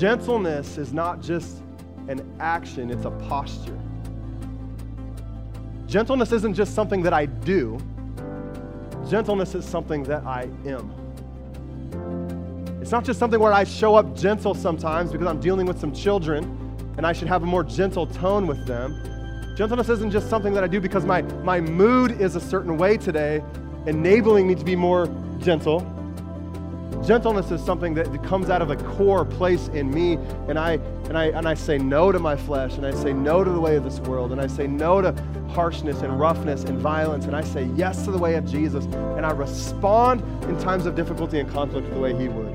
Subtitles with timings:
[0.00, 1.58] Gentleness is not just
[2.08, 3.78] an action, it's a posture.
[5.86, 7.78] Gentleness isn't just something that I do,
[9.10, 10.90] gentleness is something that I am.
[12.80, 15.92] It's not just something where I show up gentle sometimes because I'm dealing with some
[15.92, 16.44] children
[16.96, 18.96] and I should have a more gentle tone with them.
[19.54, 22.96] Gentleness isn't just something that I do because my, my mood is a certain way
[22.96, 23.44] today,
[23.84, 25.80] enabling me to be more gentle.
[27.10, 30.12] Gentleness is something that comes out of a core place in me,
[30.46, 30.74] and I,
[31.08, 33.58] and, I, and I say no to my flesh, and I say no to the
[33.58, 35.10] way of this world, and I say no to
[35.48, 39.26] harshness and roughness and violence, and I say yes to the way of Jesus, and
[39.26, 42.54] I respond in times of difficulty and conflict the way He would.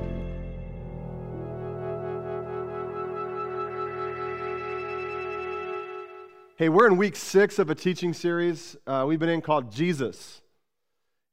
[6.56, 10.40] Hey, we're in week six of a teaching series uh, we've been in called Jesus.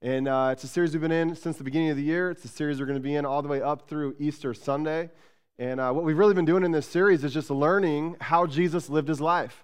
[0.03, 2.29] And uh, it's a series we've been in since the beginning of the year.
[2.29, 5.09] It's a series we're going to be in all the way up through Easter Sunday.
[5.57, 8.89] And uh, what we've really been doing in this series is just learning how Jesus
[8.89, 9.63] lived his life.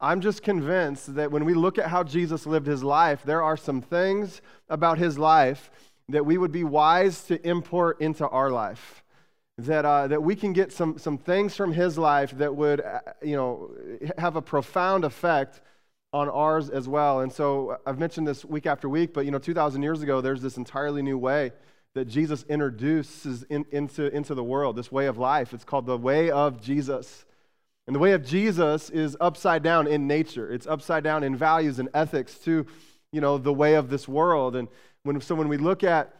[0.00, 3.58] I'm just convinced that when we look at how Jesus lived his life, there are
[3.58, 5.70] some things about his life
[6.08, 9.04] that we would be wise to import into our life.
[9.58, 13.00] That, uh, that we can get some, some things from his life that would uh,
[13.20, 13.72] you know,
[14.16, 15.60] have a profound effect
[16.12, 17.20] on ours as well.
[17.20, 20.20] And so uh, I've mentioned this week after week, but you know, 2,000 years ago,
[20.20, 21.52] there's this entirely new way
[21.94, 25.52] that Jesus introduces in, into, into the world, this way of life.
[25.52, 27.24] It's called the way of Jesus.
[27.86, 30.52] And the way of Jesus is upside down in nature.
[30.52, 32.66] It's upside down in values and ethics to,
[33.12, 34.54] you know, the way of this world.
[34.54, 34.68] And
[35.02, 36.14] when, so when we look at,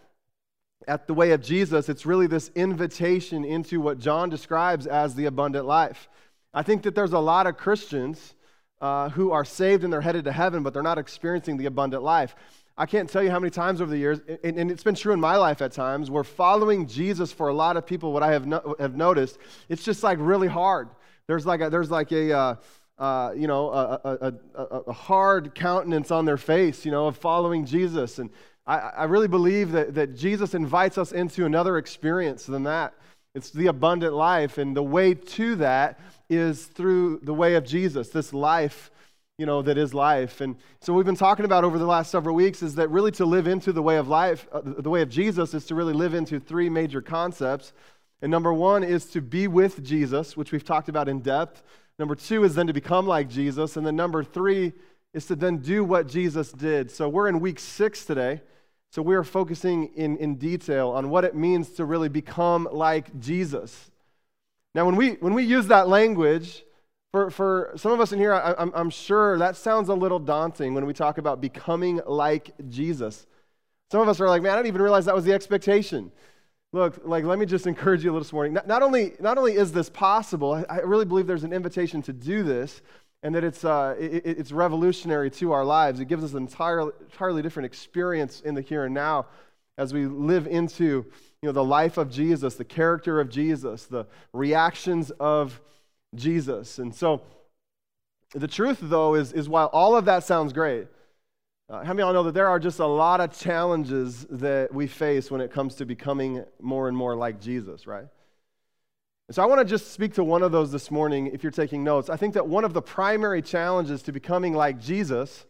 [0.88, 5.26] at the way of Jesus, it's really this invitation into what John describes as the
[5.26, 6.08] abundant life.
[6.52, 8.34] I think that there's a lot of Christians
[8.80, 12.02] uh, who are saved and they're headed to heaven, but they're not experiencing the abundant
[12.02, 12.34] life.
[12.78, 15.12] I can't tell you how many times over the years, and, and it's been true
[15.12, 18.32] in my life at times, where following Jesus for a lot of people, what I
[18.32, 20.88] have, no, have noticed, it's just like really hard.
[21.26, 22.54] There's like a, there's like a, uh,
[22.98, 27.64] uh, you know, a, a, a, hard countenance on their face, you know, of following
[27.64, 28.18] Jesus.
[28.18, 28.30] And
[28.66, 32.94] I, I really believe that, that Jesus invites us into another experience than that.
[33.34, 34.58] It's the abundant life.
[34.58, 38.90] And the way to that is through the way of Jesus, this life,
[39.38, 40.40] you know, that is life.
[40.40, 43.24] And so we've been talking about over the last several weeks is that really to
[43.24, 46.12] live into the way of life, uh, the way of Jesus is to really live
[46.14, 47.72] into three major concepts.
[48.20, 51.62] And number one is to be with Jesus, which we've talked about in depth.
[51.98, 53.76] Number two is then to become like Jesus.
[53.76, 54.72] And then number three
[55.14, 56.90] is to then do what Jesus did.
[56.90, 58.42] So we're in week six today.
[58.90, 63.18] So we are focusing in, in detail on what it means to really become like
[63.20, 63.90] Jesus.
[64.74, 66.64] Now, when we, when we use that language,
[67.12, 70.18] for, for some of us in here, I, I'm, I'm sure that sounds a little
[70.18, 73.26] daunting when we talk about becoming like Jesus.
[73.90, 76.12] Some of us are like, man, I didn't even realize that was the expectation.
[76.72, 78.52] Look, like, let me just encourage you a little this morning.
[78.52, 82.00] Not, not only, not only is this possible, I, I really believe there's an invitation
[82.02, 82.80] to do this
[83.22, 86.00] and that it's, uh, it, it's revolutionary to our lives.
[86.00, 89.26] It gives us an entirely, entirely different experience in the here and now
[89.76, 91.06] as we live into
[91.42, 95.60] you know, the life of Jesus, the character of Jesus, the reactions of
[96.14, 96.78] Jesus.
[96.78, 97.22] And so
[98.34, 100.86] the truth, though, is, is while all of that sounds great,
[101.70, 104.74] uh, how many of y'all know that there are just a lot of challenges that
[104.74, 108.06] we face when it comes to becoming more and more like Jesus, right?
[109.30, 111.52] And so I want to just speak to one of those this morning if you're
[111.52, 112.10] taking notes.
[112.10, 115.46] I think that one of the primary challenges to becoming like Jesus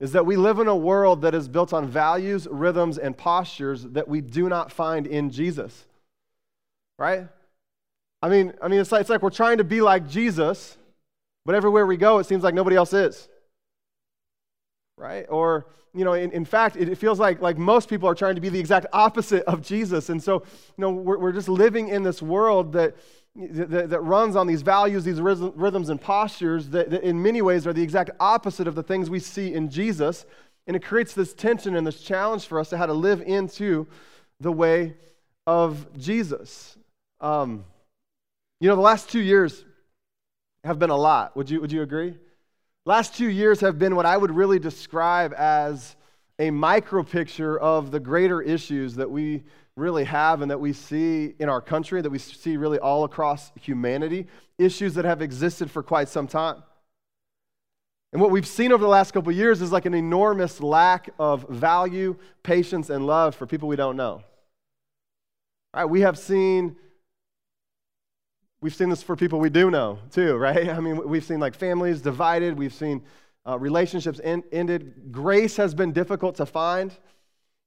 [0.00, 3.82] is that we live in a world that is built on values, rhythms, and postures
[3.82, 5.84] that we do not find in Jesus.
[6.98, 7.28] Right?
[8.22, 10.78] I mean, I mean it's, like, it's like we're trying to be like Jesus,
[11.44, 13.28] but everywhere we go, it seems like nobody else is.
[14.98, 15.26] Right?
[15.28, 18.34] Or, you know, in, in fact, it, it feels like, like most people are trying
[18.34, 20.08] to be the exact opposite of Jesus.
[20.10, 20.42] And so,
[20.76, 22.96] you know, we're, we're just living in this world that
[23.36, 27.66] that, that runs on these values, these rhythms and postures that, that in many ways
[27.66, 30.26] are the exact opposite of the things we see in Jesus.
[30.66, 33.86] And it creates this tension and this challenge for us to how to live into
[34.40, 34.94] the way
[35.46, 36.76] of Jesus.
[37.20, 37.64] Um,
[38.60, 39.64] you know, the last two years
[40.64, 41.36] have been a lot.
[41.36, 42.16] Would you, would you agree?
[42.88, 45.94] Last two years have been what I would really describe as
[46.38, 49.42] a micro picture of the greater issues that we
[49.76, 53.52] really have and that we see in our country, that we see really all across
[53.60, 54.26] humanity,
[54.56, 56.62] issues that have existed for quite some time.
[58.14, 61.46] And what we've seen over the last couple years is like an enormous lack of
[61.46, 64.22] value, patience, and love for people we don't know.
[65.74, 66.74] All right, we have seen
[68.60, 70.68] we've seen this for people we do know too, right?
[70.78, 73.02] I mean, we've seen like families divided, we've seen
[73.46, 75.10] uh, relationships ended.
[75.10, 76.92] Grace has been difficult to find.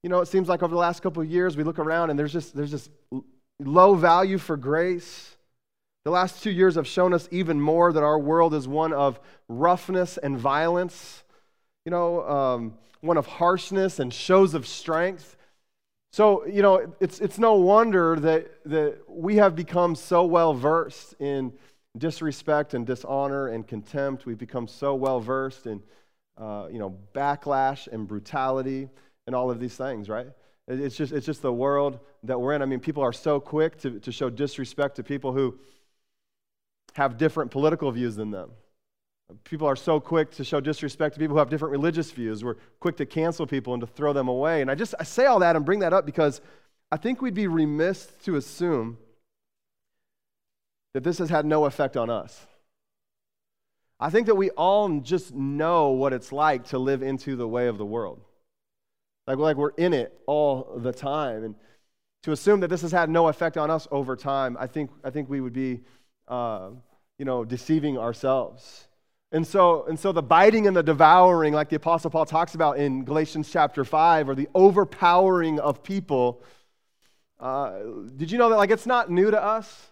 [0.03, 2.19] You know, it seems like over the last couple of years, we look around and
[2.19, 2.89] there's just, there's just
[3.59, 5.35] low value for grace.
[6.03, 9.19] The last two years have shown us even more that our world is one of
[9.47, 11.23] roughness and violence,
[11.85, 15.35] you know, um, one of harshness and shows of strength.
[16.11, 21.15] So, you know, it's, it's no wonder that, that we have become so well versed
[21.19, 21.53] in
[21.97, 24.25] disrespect and dishonor and contempt.
[24.25, 25.81] We've become so well versed in,
[26.37, 28.89] uh, you know, backlash and brutality
[29.25, 30.27] and all of these things, right?
[30.67, 32.61] It's just, it's just the world that we're in.
[32.61, 35.57] I mean, people are so quick to, to show disrespect to people who
[36.93, 38.51] have different political views than them.
[39.43, 42.43] People are so quick to show disrespect to people who have different religious views.
[42.43, 44.61] We're quick to cancel people and to throw them away.
[44.61, 46.41] And I just I say all that and bring that up because
[46.91, 48.97] I think we'd be remiss to assume
[50.93, 52.45] that this has had no effect on us.
[53.99, 57.67] I think that we all just know what it's like to live into the way
[57.67, 58.19] of the world.
[59.27, 61.43] Like, like we're in it all the time.
[61.43, 61.55] And
[62.23, 65.11] to assume that this has had no effect on us over time, I think, I
[65.11, 65.81] think we would be,
[66.27, 66.71] uh,
[67.19, 68.87] you know, deceiving ourselves.
[69.33, 72.77] And so, and so the biting and the devouring, like the Apostle Paul talks about
[72.77, 76.43] in Galatians chapter 5, or the overpowering of people,
[77.39, 77.79] uh,
[78.17, 79.87] did you know that like it's not new to us?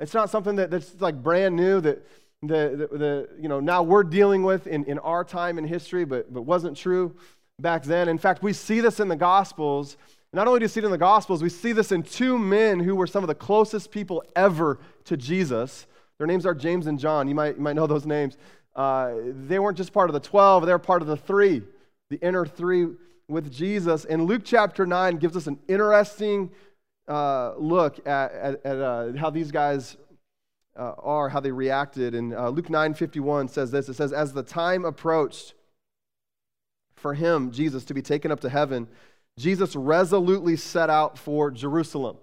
[0.00, 2.04] It's not something that, that's like brand new that
[2.42, 6.04] the, the, the, you know, now we're dealing with in, in our time in history,
[6.04, 7.14] but, but wasn't true
[7.60, 8.08] back then.
[8.08, 9.96] In fact, we see this in the Gospels.
[10.32, 12.80] Not only do we see it in the Gospels, we see this in two men
[12.80, 15.86] who were some of the closest people ever to Jesus.
[16.18, 17.28] Their names are James and John.
[17.28, 18.36] You might, you might know those names
[18.76, 21.62] uh, they weren't just part of the 12, they were part of the three,
[22.10, 22.88] the inner three
[23.28, 24.04] with Jesus.
[24.04, 26.50] And Luke chapter 9 gives us an interesting
[27.06, 29.96] uh, look at, at, at uh, how these guys
[30.76, 32.14] uh, are, how they reacted.
[32.14, 35.54] And uh, Luke 9 51 says this it says, As the time approached
[36.96, 38.88] for him, Jesus, to be taken up to heaven,
[39.38, 42.16] Jesus resolutely set out for Jerusalem.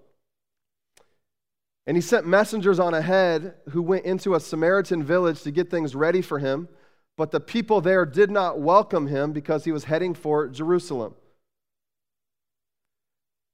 [1.86, 5.94] And he sent messengers on ahead who went into a Samaritan village to get things
[5.94, 6.68] ready for him.
[7.16, 11.14] But the people there did not welcome him because he was heading for Jerusalem.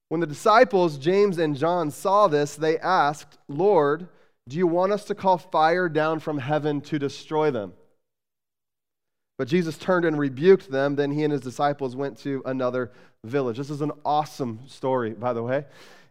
[0.08, 4.08] When the disciples, James and John, saw this, they asked, Lord,
[4.46, 7.74] do you want us to call fire down from heaven to destroy them?
[9.36, 10.96] But Jesus turned and rebuked them.
[10.96, 12.90] Then he and his disciples went to another
[13.24, 13.58] village.
[13.58, 15.64] This is an awesome story, by the way.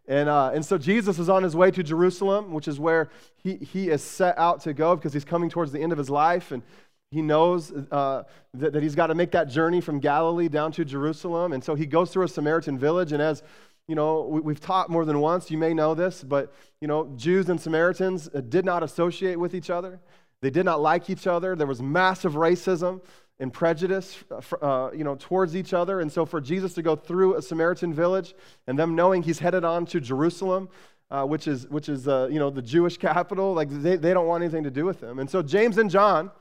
[0.07, 3.09] And, uh, and so Jesus is on his way to Jerusalem, which is where
[3.43, 6.09] he, he is set out to go because he's coming towards the end of his
[6.09, 6.51] life.
[6.51, 6.63] And
[7.11, 8.23] he knows uh,
[8.53, 11.51] that, that he's got to make that journey from Galilee down to Jerusalem.
[11.51, 13.11] And so he goes through a Samaritan village.
[13.11, 13.43] And as
[13.87, 17.11] you know, we, have taught more than once, you may know this, but you know,
[17.15, 19.99] Jews and Samaritans uh, did not associate with each other.
[20.41, 21.55] They did not like each other.
[21.55, 23.01] There was massive racism
[23.39, 26.01] and prejudice uh, uh, you know, towards each other.
[26.01, 28.33] And so for Jesus to go through a Samaritan village
[28.65, 30.69] and them knowing he's headed on to Jerusalem,
[31.11, 34.27] uh, which is, which is uh, you know, the Jewish capital, like they, they don't
[34.27, 35.19] want anything to do with him.
[35.19, 36.31] And so James and John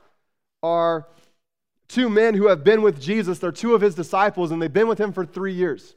[0.63, 1.07] are
[1.87, 3.39] two men who have been with Jesus.
[3.39, 5.95] They're two of his disciples, and they've been with him for three years.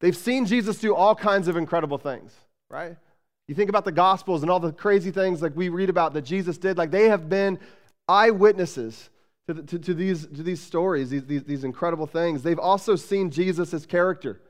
[0.00, 2.32] They've seen Jesus do all kinds of incredible things,
[2.68, 2.96] right?
[3.46, 6.22] You think about the Gospels and all the crazy things like we read about that
[6.22, 7.58] Jesus did, like they have been
[8.12, 9.08] eyewitnesses
[9.46, 12.42] to, the, to, to, these, to these stories, these, these, these incredible things.
[12.42, 14.40] They've also seen Jesus' character.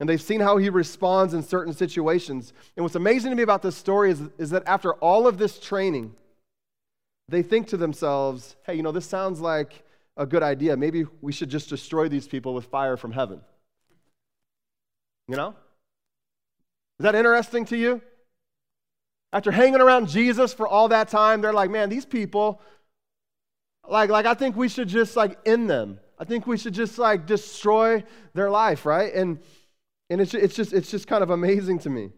[0.00, 2.52] And they've seen how he responds in certain situations.
[2.76, 5.58] And what's amazing to me about this story is, is that after all of this
[5.58, 6.14] training,
[7.28, 9.84] they think to themselves, hey, you know, this sounds like
[10.16, 10.76] a good idea.
[10.76, 13.40] Maybe we should just destroy these people with fire from heaven.
[15.28, 15.54] You know?
[16.98, 18.00] Is that interesting to you?
[19.32, 22.60] After hanging around Jesus for all that time, they're like, man, these people
[23.88, 25.98] like, like I think we should just like end them.
[26.18, 29.12] I think we should just like destroy their life, right?
[29.12, 29.38] And
[30.10, 32.10] and it's it's just it's just kind of amazing to me.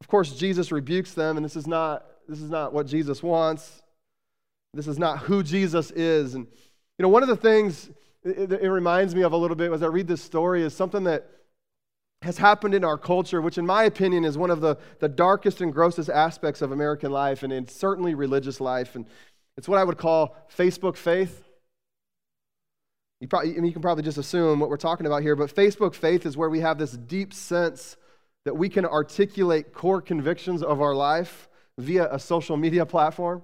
[0.00, 3.82] Of course, Jesus rebukes them, and this is not this is not what Jesus wants.
[4.74, 6.34] This is not who Jesus is.
[6.34, 6.46] And
[6.98, 7.90] you know, one of the things
[8.24, 11.04] it, it reminds me of a little bit as I read this story is something
[11.04, 11.28] that
[12.22, 15.60] has happened in our culture, which, in my opinion, is one of the, the darkest
[15.60, 18.94] and grossest aspects of American life, and it's certainly religious life.
[18.94, 19.06] And
[19.56, 21.44] it's what I would call Facebook faith.
[23.20, 25.54] You, probably, I mean, you can probably just assume what we're talking about here, but
[25.54, 27.96] Facebook faith is where we have this deep sense
[28.44, 31.48] that we can articulate core convictions of our life
[31.78, 33.42] via a social media platform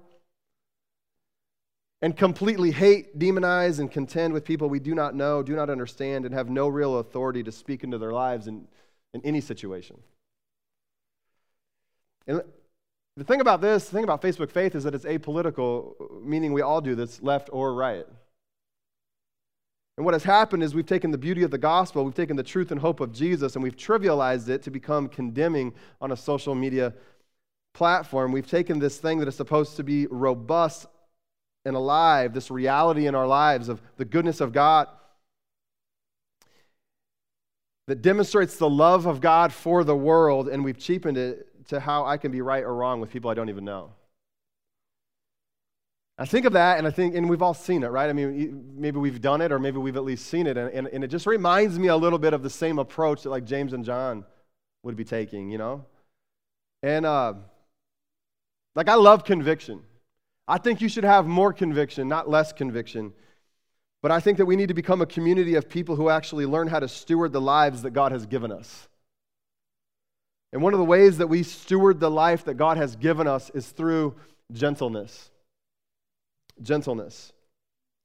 [2.01, 6.25] and completely hate, demonize, and contend with people we do not know, do not understand,
[6.25, 8.67] and have no real authority to speak into their lives in,
[9.13, 9.97] in any situation.
[12.25, 12.41] And
[13.17, 16.61] the thing about this, the thing about Facebook faith is that it's apolitical, meaning we
[16.61, 18.05] all do this, left or right.
[19.97, 22.43] And what has happened is we've taken the beauty of the gospel, we've taken the
[22.43, 26.55] truth and hope of Jesus, and we've trivialized it to become condemning on a social
[26.55, 26.93] media
[27.73, 28.31] platform.
[28.31, 30.85] We've taken this thing that is supposed to be robust
[31.65, 34.87] and alive, this reality in our lives of the goodness of God
[37.87, 42.05] that demonstrates the love of God for the world, and we've cheapened it to how
[42.05, 43.93] I can be right or wrong with people I don't even know.
[46.19, 48.09] I think of that and I think, and we've all seen it, right?
[48.09, 50.57] I mean, maybe we've done it or maybe we've at least seen it.
[50.57, 53.29] And, and, and, it just reminds me a little bit of the same approach that
[53.29, 54.25] like James and John
[54.83, 55.85] would be taking, you know?
[56.83, 57.35] And uh,
[58.75, 59.81] like, I love conviction.
[60.49, 63.13] I think you should have more conviction, not less conviction.
[64.01, 66.67] But I think that we need to become a community of people who actually learn
[66.67, 68.87] how to steward the lives that God has given us.
[70.51, 73.49] And one of the ways that we steward the life that God has given us
[73.51, 74.15] is through
[74.51, 75.31] gentleness
[76.61, 77.31] gentleness.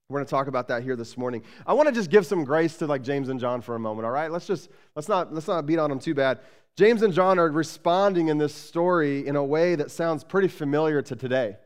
[0.09, 1.43] We're going to talk about that here this morning.
[1.67, 4.07] I want to just give some grace to like James and John for a moment,
[4.07, 4.31] all right?
[4.31, 6.41] Let's just let's not let's not beat on them too bad.
[6.77, 11.01] James and John are responding in this story in a way that sounds pretty familiar
[11.03, 11.57] to today.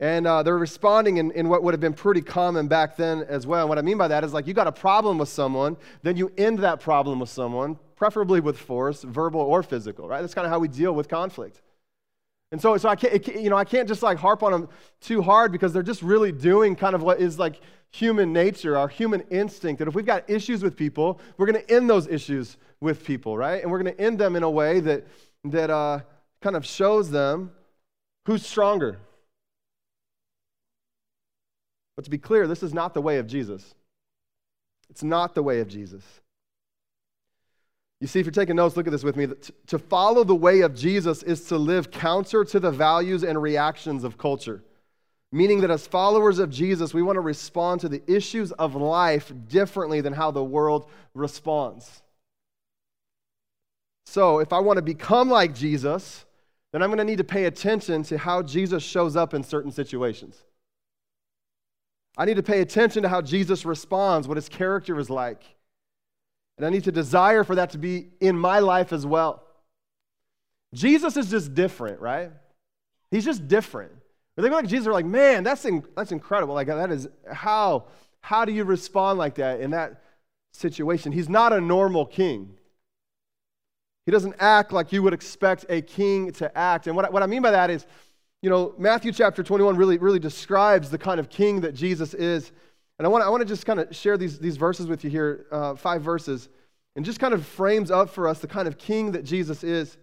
[0.00, 3.46] And uh, they're responding in, in what would have been pretty common back then as
[3.46, 3.60] well.
[3.60, 6.16] And what I mean by that is like you got a problem with someone, then
[6.16, 10.20] you end that problem with someone, preferably with force, verbal or physical, right?
[10.20, 11.62] That's kind of how we deal with conflict.
[12.50, 14.68] And so, so I can't, you know, I can't just like harp on them
[15.00, 17.60] too hard because they're just really doing kind of what is like
[17.90, 19.78] human nature, our human instinct.
[19.78, 23.36] That if we've got issues with people, we're going to end those issues with people,
[23.36, 23.62] right?
[23.62, 25.06] And we're going to end them in a way that
[25.44, 26.00] that uh,
[26.40, 27.52] kind of shows them
[28.26, 28.98] who's stronger.
[31.96, 33.74] But to be clear, this is not the way of Jesus.
[34.90, 36.02] It's not the way of Jesus.
[38.00, 39.28] You see, if you're taking notes, look at this with me.
[39.68, 44.04] To follow the way of Jesus is to live counter to the values and reactions
[44.04, 44.62] of culture.
[45.32, 49.32] Meaning that as followers of Jesus, we want to respond to the issues of life
[49.48, 52.02] differently than how the world responds.
[54.06, 56.24] So, if I want to become like Jesus,
[56.72, 59.72] then I'm going to need to pay attention to how Jesus shows up in certain
[59.72, 60.36] situations.
[62.16, 65.42] I need to pay attention to how Jesus responds, what his character is like.
[66.56, 69.42] And I need to desire for that to be in my life as well.
[70.72, 72.30] Jesus is just different, right?
[73.10, 73.92] He's just different.
[74.34, 76.54] When they go like Jesus, are like, man, that's, in, that's incredible.
[76.54, 77.84] Like, that is how,
[78.20, 80.02] how do you respond like that in that
[80.52, 81.12] situation?
[81.12, 82.54] He's not a normal king.
[84.06, 86.86] He doesn't act like you would expect a king to act.
[86.86, 87.86] And what, what I mean by that is,
[88.44, 92.52] you know, Matthew chapter 21 really, really describes the kind of king that Jesus is.
[92.98, 95.08] And I want, I want to just kind of share these, these verses with you
[95.08, 96.50] here, uh, five verses,
[96.94, 99.96] and just kind of frames up for us the kind of king that Jesus is.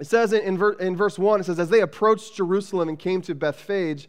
[0.00, 2.98] It says in, in, ver, in verse 1, it says, As they approached Jerusalem and
[2.98, 4.08] came to Bethphage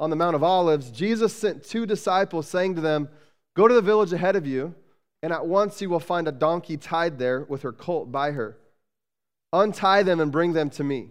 [0.00, 3.08] on the Mount of Olives, Jesus sent two disciples, saying to them,
[3.54, 4.74] Go to the village ahead of you,
[5.22, 8.58] and at once you will find a donkey tied there with her colt by her.
[9.52, 11.10] Untie them and bring them to me.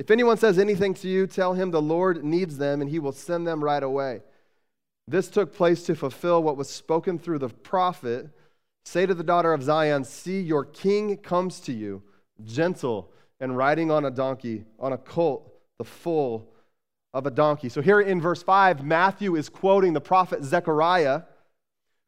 [0.00, 3.12] If anyone says anything to you, tell him the Lord needs them, and he will
[3.12, 4.22] send them right away.
[5.06, 8.30] This took place to fulfill what was spoken through the prophet
[8.84, 12.02] Say to the daughter of Zion, See, your king comes to you,
[12.42, 16.52] gentle and riding on a donkey, on a colt, the foal
[17.12, 17.68] of a donkey.
[17.68, 21.22] So here in verse 5, Matthew is quoting the prophet Zechariah,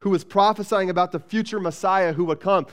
[0.01, 2.65] who was prophesying about the future Messiah who would come.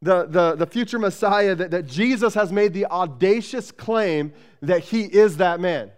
[0.00, 5.02] The, the, the future Messiah that, that Jesus has made the audacious claim that he
[5.02, 5.90] is that man.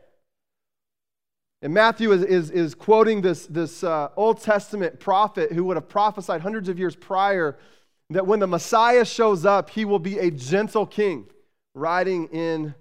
[1.63, 5.89] And Matthew is, is, is quoting this, this uh, Old Testament prophet who would have
[5.89, 7.59] prophesied hundreds of years prior
[8.09, 11.27] that when the Messiah shows up, he will be a gentle king
[11.75, 12.75] riding in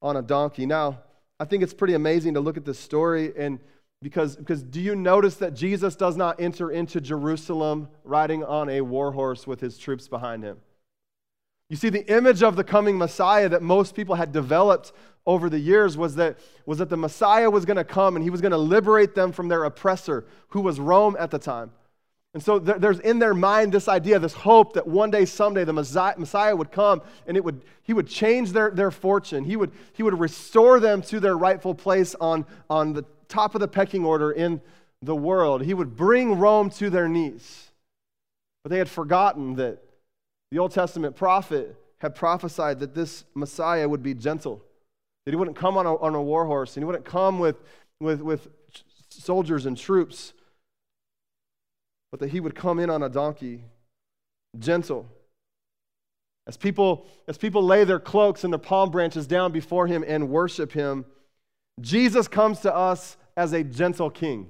[0.00, 0.66] on a donkey.
[0.66, 1.00] Now,
[1.38, 3.58] I think it's pretty amazing to look at this story and
[4.02, 8.80] because, because do you notice that Jesus does not enter into Jerusalem riding on a
[8.80, 10.58] war horse with his troops behind him?
[11.68, 14.92] You see, the image of the coming Messiah that most people had developed
[15.26, 18.30] over the years was that, was that the Messiah was going to come and he
[18.30, 21.70] was going to liberate them from their oppressor, who was Rome at the time.
[22.32, 25.72] And so there's in their mind this idea, this hope that one day, someday, the
[25.72, 29.44] Messiah would come and it would, he would change their, their fortune.
[29.44, 33.60] He would, he would restore them to their rightful place on, on the top of
[33.60, 34.60] the pecking order in
[35.00, 35.62] the world.
[35.62, 37.70] He would bring Rome to their knees.
[38.62, 39.78] But they had forgotten that
[40.50, 44.62] the Old Testament prophet had prophesied that this Messiah would be gentle,
[45.24, 47.56] that he wouldn't come on a, on a war horse, and he wouldn't come with,
[48.00, 48.48] with, with
[49.08, 50.32] soldiers and troops,
[52.10, 53.64] but that he would come in on a donkey,
[54.58, 55.06] gentle.
[56.46, 60.28] As people, as people lay their cloaks and their palm branches down before him and
[60.28, 61.04] worship him,
[61.80, 64.48] Jesus comes to us as a gentle king.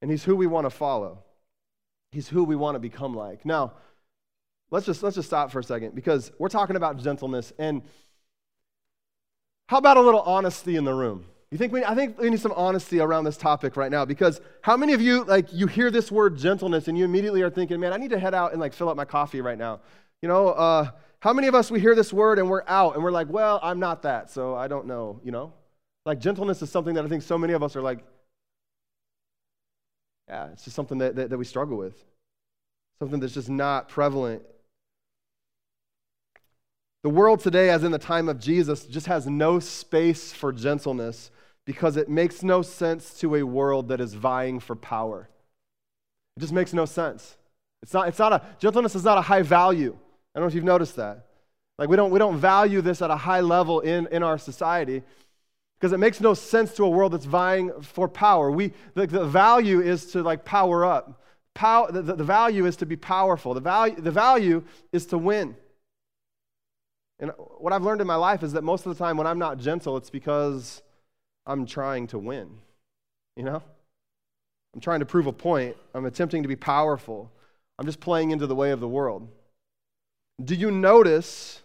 [0.00, 1.22] And he's who we want to follow.
[2.10, 3.46] He's who we want to become like.
[3.46, 3.72] Now,
[4.70, 7.82] let's just let's just stop for a second because we're talking about gentleness and
[9.68, 11.24] how about a little honesty in the room?
[11.50, 14.40] You think we, I think we need some honesty around this topic right now because
[14.62, 17.78] how many of you like you hear this word gentleness and you immediately are thinking,
[17.78, 19.80] man, I need to head out and like fill up my coffee right now.
[20.22, 20.90] You know, uh,
[21.20, 23.60] how many of us we hear this word and we're out and we're like, well,
[23.62, 25.20] I'm not that, so I don't know.
[25.22, 25.52] You know,
[26.04, 28.04] like gentleness is something that I think so many of us are like,
[30.28, 31.96] yeah, it's just something that, that, that we struggle with,
[32.98, 34.42] something that's just not prevalent
[37.02, 41.32] the world today, as in the time of Jesus, just has no space for gentleness
[41.64, 45.28] because it makes no sense to a world that is vying for power.
[46.36, 47.36] It just makes no sense.
[47.82, 49.96] It's not, it's not a, gentleness is not a high value.
[50.34, 51.26] I don't know if you've noticed that.
[51.76, 55.02] Like, we don't, we don't value this at a high level in, in our society
[55.82, 58.52] because it makes no sense to a world that's vying for power.
[58.52, 61.20] We, the, the value is to like power up.
[61.54, 63.52] Pow, the, the value is to be powerful.
[63.52, 64.62] The value, the value
[64.92, 65.56] is to win.
[67.18, 69.40] And what I've learned in my life is that most of the time when I'm
[69.40, 70.82] not gentle, it's because
[71.46, 72.48] I'm trying to win.
[73.36, 73.62] You know?
[74.74, 75.76] I'm trying to prove a point.
[75.94, 77.28] I'm attempting to be powerful.
[77.76, 79.26] I'm just playing into the way of the world.
[80.44, 81.60] Do you notice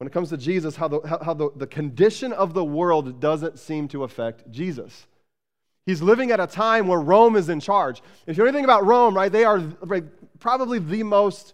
[0.00, 3.58] when it comes to Jesus how, the, how, the, the condition of the world doesn't
[3.58, 5.06] seem to affect Jesus?
[5.84, 8.02] He's living at a time where Rome is in charge.
[8.26, 9.60] If you know anything about Rome, right, they are
[10.38, 11.52] probably the most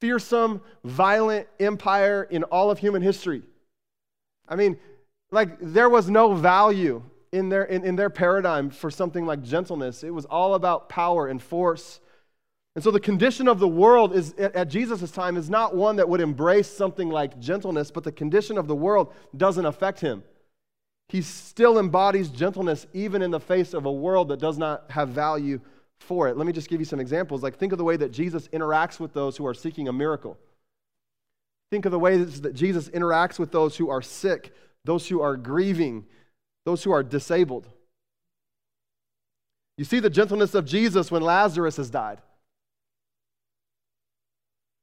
[0.00, 3.42] fearsome, violent empire in all of human history.
[4.48, 4.78] I mean,
[5.30, 10.02] like, there was no value in their, in, in their paradigm for something like gentleness.
[10.02, 12.00] It was all about power and force.
[12.76, 16.06] And so the condition of the world is at Jesus' time is not one that
[16.10, 20.22] would embrace something like gentleness, but the condition of the world doesn't affect him.
[21.08, 25.08] He still embodies gentleness even in the face of a world that does not have
[25.08, 25.58] value
[26.00, 26.36] for it.
[26.36, 27.42] Let me just give you some examples.
[27.42, 30.36] Like, think of the way that Jesus interacts with those who are seeking a miracle.
[31.70, 35.38] Think of the ways that Jesus interacts with those who are sick, those who are
[35.38, 36.04] grieving,
[36.66, 37.68] those who are disabled.
[39.78, 42.20] You see the gentleness of Jesus when Lazarus has died.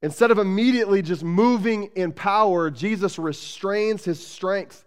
[0.04, 4.84] Instead of immediately just moving in power, Jesus restrains his strength.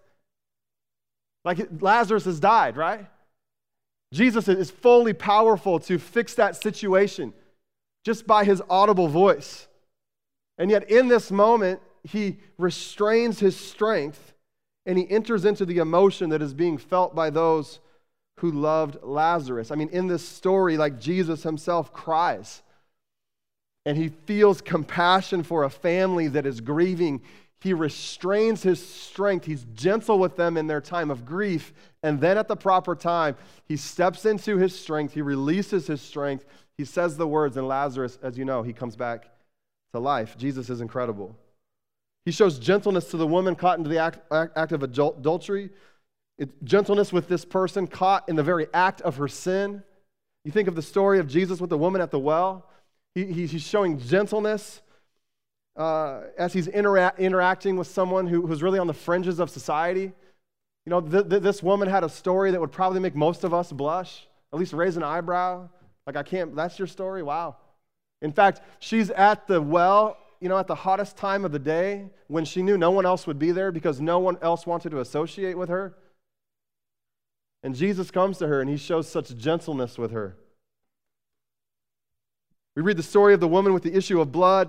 [1.44, 3.04] Like Lazarus has died, right?
[4.14, 7.34] Jesus is fully powerful to fix that situation
[8.04, 9.66] just by his audible voice.
[10.56, 14.34] And yet, in this moment, he restrains his strength
[14.86, 17.80] and he enters into the emotion that is being felt by those
[18.38, 19.72] who loved Lazarus.
[19.72, 22.62] I mean, in this story, like Jesus himself cries
[23.88, 27.22] and he feels compassion for a family that is grieving.
[27.62, 29.46] He restrains his strength.
[29.46, 31.72] He's gentle with them in their time of grief.
[32.02, 35.14] And then at the proper time, he steps into his strength.
[35.14, 36.44] He releases his strength.
[36.76, 39.30] He says the words, and Lazarus, as you know, he comes back
[39.94, 40.36] to life.
[40.36, 41.34] Jesus is incredible.
[42.26, 45.70] He shows gentleness to the woman caught into the act, act of adultery,
[46.36, 49.82] it, gentleness with this person caught in the very act of her sin.
[50.44, 52.66] You think of the story of Jesus with the woman at the well.
[53.14, 54.82] He, he's showing gentleness
[55.76, 60.12] uh, as he's intera- interacting with someone who, who's really on the fringes of society.
[60.86, 63.54] You know, th- th- this woman had a story that would probably make most of
[63.54, 65.68] us blush, at least raise an eyebrow.
[66.06, 67.22] Like, I can't, that's your story?
[67.22, 67.56] Wow.
[68.22, 72.10] In fact, she's at the well, you know, at the hottest time of the day
[72.26, 75.00] when she knew no one else would be there because no one else wanted to
[75.00, 75.94] associate with her.
[77.62, 80.36] And Jesus comes to her and he shows such gentleness with her.
[82.78, 84.68] We read the story of the woman with the issue of blood.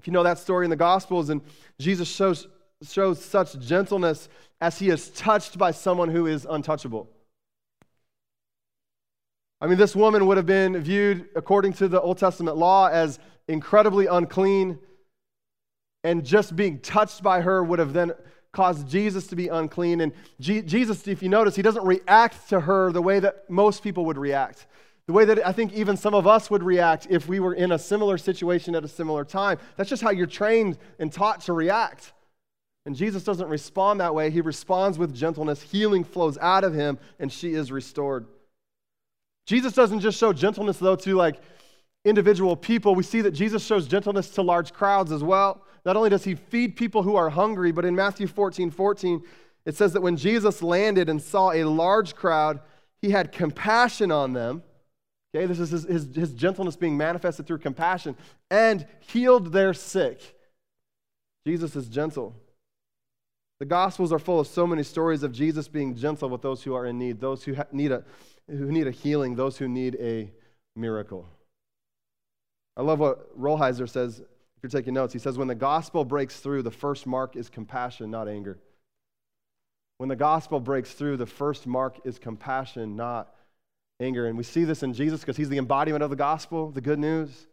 [0.00, 1.42] If you know that story in the Gospels, and
[1.78, 2.46] Jesus shows,
[2.82, 7.10] shows such gentleness as he is touched by someone who is untouchable.
[9.60, 13.18] I mean, this woman would have been viewed, according to the Old Testament law, as
[13.48, 14.78] incredibly unclean,
[16.04, 18.12] and just being touched by her would have then
[18.52, 20.00] caused Jesus to be unclean.
[20.00, 23.82] And G- Jesus, if you notice, he doesn't react to her the way that most
[23.82, 24.66] people would react
[25.06, 27.72] the way that I think even some of us would react if we were in
[27.72, 29.58] a similar situation at a similar time.
[29.76, 32.12] That's just how you're trained and taught to react.
[32.86, 34.30] And Jesus doesn't respond that way.
[34.30, 35.62] He responds with gentleness.
[35.62, 38.26] Healing flows out of him, and she is restored.
[39.44, 41.40] Jesus doesn't just show gentleness, though, to like
[42.04, 42.96] individual people.
[42.96, 45.62] We see that Jesus shows gentleness to large crowds as well.
[45.84, 49.22] Not only does he feed people who are hungry, but in Matthew 14 14,
[49.64, 52.60] it says that when Jesus landed and saw a large crowd,
[53.02, 54.62] he had compassion on them
[55.36, 58.16] Okay, this is his, his, his gentleness being manifested through compassion
[58.50, 60.18] and healed their sick.
[61.46, 62.34] Jesus is gentle.
[63.60, 66.74] The Gospels are full of so many stories of Jesus being gentle with those who
[66.74, 68.02] are in need, those who need a,
[68.48, 70.30] who need a healing, those who need a
[70.74, 71.28] miracle.
[72.74, 74.20] I love what Rolheiser says.
[74.20, 77.50] If you're taking notes, he says, When the gospel breaks through, the first mark is
[77.50, 78.58] compassion, not anger.
[79.98, 83.34] When the gospel breaks through, the first mark is compassion, not
[84.00, 84.26] anger.
[84.26, 86.98] And we see this in Jesus because he's the embodiment of the gospel, the good
[86.98, 87.46] news.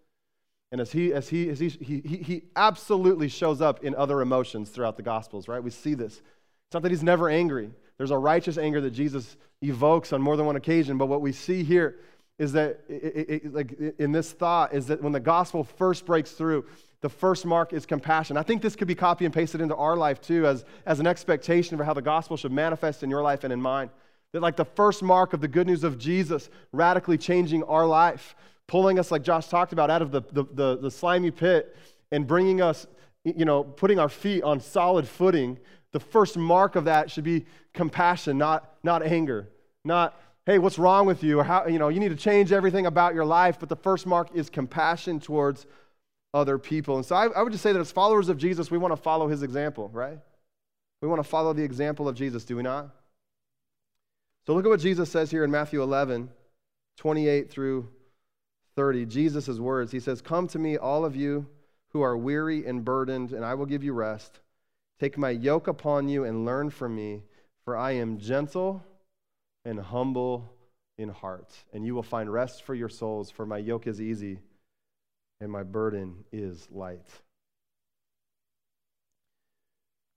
[0.71, 4.69] And as he, as he, as he, he, he absolutely shows up in other emotions
[4.69, 5.63] throughout the gospels, right?
[5.63, 6.13] We see this.
[6.13, 7.69] It's not that he's never angry.
[7.97, 10.97] There's a righteous anger that Jesus evokes on more than one occasion.
[10.97, 11.99] But what we see here
[12.39, 16.05] is that, it, it, it, like in this thought, is that when the gospel first
[16.05, 16.65] breaks through,
[17.01, 18.35] the first mark is compassion.
[18.37, 21.05] I think this could be copy and pasted into our life too as, as an
[21.05, 23.91] expectation for how the gospel should manifest in your life and in mine.
[24.33, 28.35] That, like, the first mark of the good news of Jesus radically changing our life,
[28.67, 31.75] pulling us, like Josh talked about, out of the, the, the, the slimy pit
[32.11, 32.85] and bringing us,
[33.23, 35.59] you know, putting our feet on solid footing.
[35.91, 39.49] The first mark of that should be compassion, not, not anger,
[39.85, 41.39] not hey, what's wrong with you?
[41.39, 43.57] Or how, you know, you need to change everything about your life.
[43.59, 45.65] But the first mark is compassion towards
[46.33, 46.97] other people.
[46.97, 49.01] And so I, I would just say that as followers of Jesus, we want to
[49.01, 50.19] follow his example, right?
[51.01, 52.89] We want to follow the example of Jesus, do we not?
[54.45, 56.29] So look at what Jesus says here in Matthew 11,
[56.97, 57.87] 28 through
[58.75, 59.05] 30.
[59.05, 59.91] Jesus' words.
[59.91, 61.47] He says, Come to me, all of you
[61.89, 64.39] who are weary and burdened, and I will give you rest.
[64.99, 67.23] Take my yoke upon you and learn from me,
[67.63, 68.83] for I am gentle
[69.63, 70.51] and humble
[70.97, 74.39] in heart, and you will find rest for your souls, for my yoke is easy
[75.39, 77.09] and my burden is light.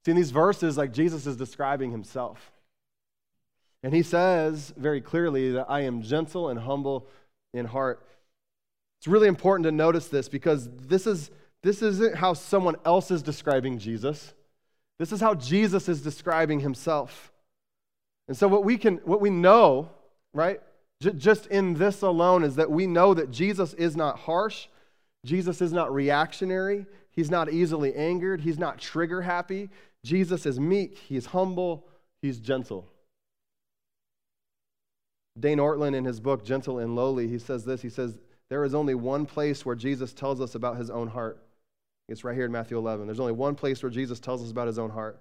[0.05, 2.53] See, in these verses, like Jesus is describing himself.
[3.83, 7.07] And he says very clearly that I am gentle and humble
[7.53, 8.07] in heart.
[8.99, 11.31] It's really important to notice this because this, is,
[11.63, 14.35] this isn't how someone else is describing Jesus.
[14.99, 17.33] This is how Jesus is describing himself.
[18.29, 19.91] And so, what we, can, what we know,
[20.33, 20.61] right,
[21.01, 24.67] j- just in this alone, is that we know that Jesus is not harsh,
[25.25, 29.71] Jesus is not reactionary, he's not easily angered, he's not trigger happy.
[30.05, 31.87] Jesus is meek, he's humble,
[32.23, 32.89] he's gentle.
[35.39, 38.17] Dane Ortlund, in his book, Gentle and Lowly, he says this He says,
[38.49, 41.43] There is only one place where Jesus tells us about his own heart.
[42.09, 43.07] It's right here in Matthew 11.
[43.07, 45.21] There's only one place where Jesus tells us about his own heart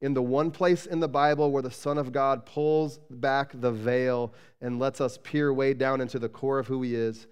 [0.00, 3.72] in the one place in the Bible where the Son of God pulls back the
[3.72, 7.26] veil and lets us peer way down into the core of who he is.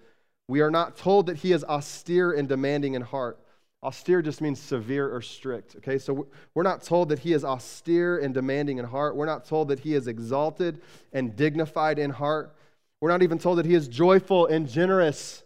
[0.49, 3.39] We are not told that he is austere and demanding in heart.
[3.85, 5.99] Austere just means severe or strict, okay?
[5.99, 9.14] So we're not told that he is austere and demanding in heart.
[9.14, 10.81] We're not told that he is exalted
[11.12, 12.57] and dignified in heart.
[13.03, 15.42] We're not even told that he is joyful and generous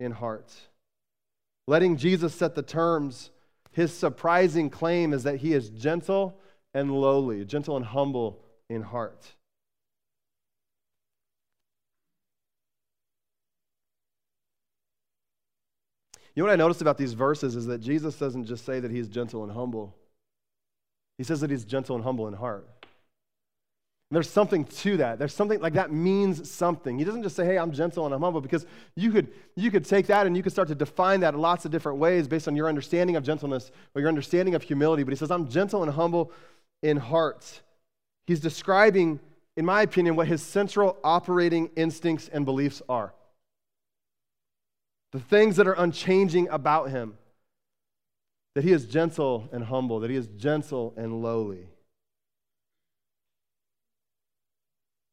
[0.00, 0.52] in heart.
[1.68, 3.30] Letting Jesus set the terms,
[3.70, 6.36] his surprising claim is that he is gentle
[6.74, 9.34] and lowly, gentle and humble in heart.
[16.36, 18.90] You know what I noticed about these verses is that Jesus doesn't just say that
[18.90, 19.96] he's gentle and humble.
[21.16, 22.68] He says that he's gentle and humble in heart.
[24.10, 25.18] There's something to that.
[25.18, 26.98] There's something like that means something.
[26.98, 29.84] He doesn't just say, hey, I'm gentle and I'm humble, because you could, you could
[29.84, 32.46] take that and you could start to define that in lots of different ways based
[32.46, 35.02] on your understanding of gentleness or your understanding of humility.
[35.02, 36.30] But he says, I'm gentle and humble
[36.82, 37.62] in heart.
[38.26, 39.18] He's describing,
[39.56, 43.12] in my opinion, what his central operating instincts and beliefs are.
[45.16, 47.14] The things that are unchanging about him.
[48.54, 51.70] That he is gentle and humble, that he is gentle and lowly.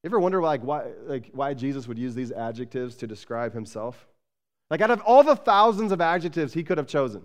[0.04, 4.06] You ever wonder like why, like why Jesus would use these adjectives to describe himself?
[4.70, 7.22] Like out of all the thousands of adjectives he could have chosen,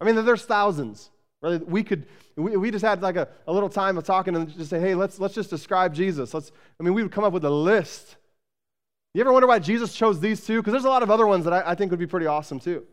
[0.00, 1.12] I mean, there's thousands.
[1.42, 4.70] We could, we, we just had like a, a little time of talking and just
[4.70, 6.34] say, hey, let's, let's just describe Jesus.
[6.34, 8.16] Let's, I mean, we would come up with a list.
[9.14, 10.60] You ever wonder why Jesus chose these two?
[10.60, 12.58] Because there's a lot of other ones that I, I think would be pretty awesome
[12.58, 12.84] too.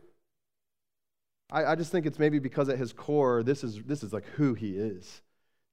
[1.50, 4.24] I, I just think it's maybe because at his core, this is, this is like
[4.36, 5.20] who he is.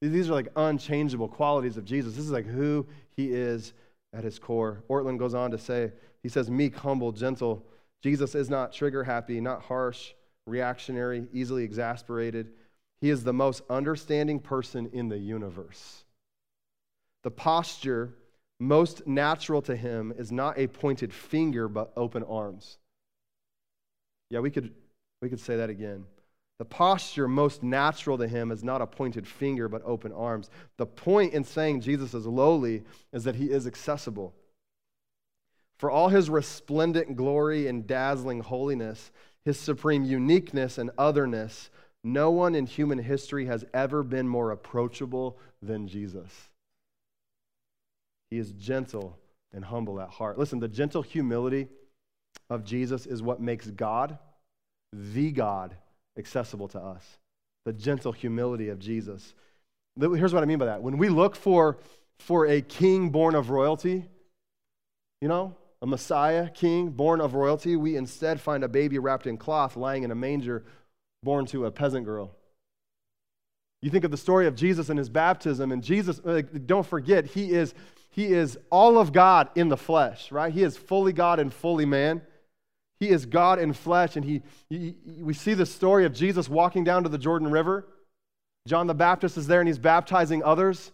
[0.02, 2.16] These are like unchangeable qualities of Jesus.
[2.16, 2.86] This is like who
[3.16, 3.74] he is
[4.12, 4.82] at his core.
[4.90, 7.64] Ortlund goes on to say, he says, meek, humble, gentle.
[8.02, 10.12] Jesus is not trigger happy, not harsh,
[10.46, 12.50] reactionary, easily exasperated.
[13.00, 16.04] He is the most understanding person in the universe.
[17.22, 18.14] The posture
[18.60, 22.76] most natural to him is not a pointed finger, but open arms.
[24.28, 24.72] Yeah, we could,
[25.22, 26.04] we could say that again.
[26.58, 30.50] The posture most natural to him is not a pointed finger, but open arms.
[30.76, 32.82] The point in saying Jesus is lowly
[33.14, 34.34] is that he is accessible.
[35.78, 39.10] For all his resplendent glory and dazzling holiness,
[39.42, 41.70] his supreme uniqueness and otherness,
[42.04, 46.49] no one in human history has ever been more approachable than Jesus.
[48.30, 49.18] He is gentle
[49.52, 50.38] and humble at heart.
[50.38, 51.68] Listen, the gentle humility
[52.48, 54.18] of Jesus is what makes God,
[54.92, 55.76] the God,
[56.16, 57.04] accessible to us.
[57.66, 59.34] The gentle humility of Jesus.
[59.98, 60.82] Here's what I mean by that.
[60.82, 61.78] When we look for,
[62.18, 64.06] for a king born of royalty,
[65.20, 69.36] you know, a Messiah king born of royalty, we instead find a baby wrapped in
[69.36, 70.64] cloth lying in a manger
[71.22, 72.34] born to a peasant girl.
[73.82, 76.20] You think of the story of Jesus and his baptism, and Jesus,
[76.66, 77.74] don't forget, he is,
[78.20, 80.52] he is all of God in the flesh, right?
[80.52, 82.20] He is fully God and fully man.
[82.98, 86.84] He is God in flesh, and he, he, we see the story of Jesus walking
[86.84, 87.86] down to the Jordan River.
[88.68, 90.92] John the Baptist is there, and he's baptizing others.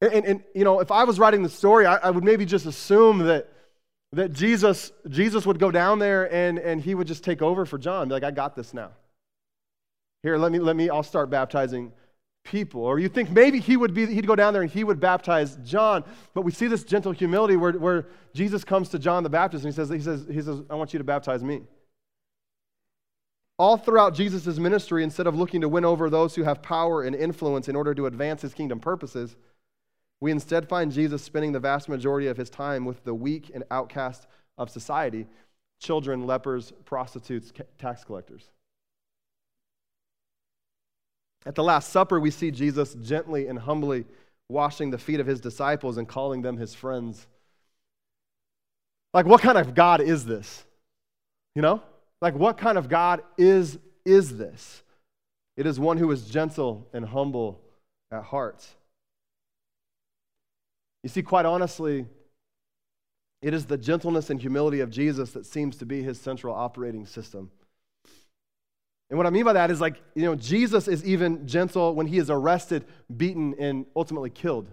[0.00, 2.46] And, and, and you know, if I was writing the story, I, I would maybe
[2.46, 3.52] just assume that,
[4.12, 7.76] that Jesus, Jesus would go down there and, and he would just take over for
[7.76, 8.08] John.
[8.08, 8.92] Be like, I got this now.
[10.22, 11.92] Here, let me, let me, I'll start baptizing
[12.46, 12.82] people.
[12.82, 15.58] Or you think maybe he would be, he'd go down there and he would baptize
[15.64, 16.04] John.
[16.32, 19.72] But we see this gentle humility where, where Jesus comes to John the Baptist and
[19.72, 21.62] he says, he says, he says, I want you to baptize me.
[23.58, 27.14] All throughout Jesus' ministry, instead of looking to win over those who have power and
[27.16, 29.36] influence in order to advance his kingdom purposes,
[30.20, 33.64] we instead find Jesus spending the vast majority of his time with the weak and
[33.70, 34.26] outcast
[34.58, 35.26] of society
[35.78, 38.48] children, lepers, prostitutes, tax collectors.
[41.46, 44.04] At the Last Supper, we see Jesus gently and humbly
[44.48, 47.26] washing the feet of his disciples and calling them his friends.
[49.14, 50.64] Like, what kind of God is this?
[51.54, 51.82] You know?
[52.20, 54.82] Like, what kind of God is, is this?
[55.56, 57.60] It is one who is gentle and humble
[58.10, 58.66] at heart.
[61.02, 62.06] You see, quite honestly,
[63.40, 67.06] it is the gentleness and humility of Jesus that seems to be his central operating
[67.06, 67.50] system.
[69.08, 72.06] And what I mean by that is like, you know, Jesus is even gentle when
[72.06, 72.84] he is arrested,
[73.16, 74.68] beaten, and ultimately killed.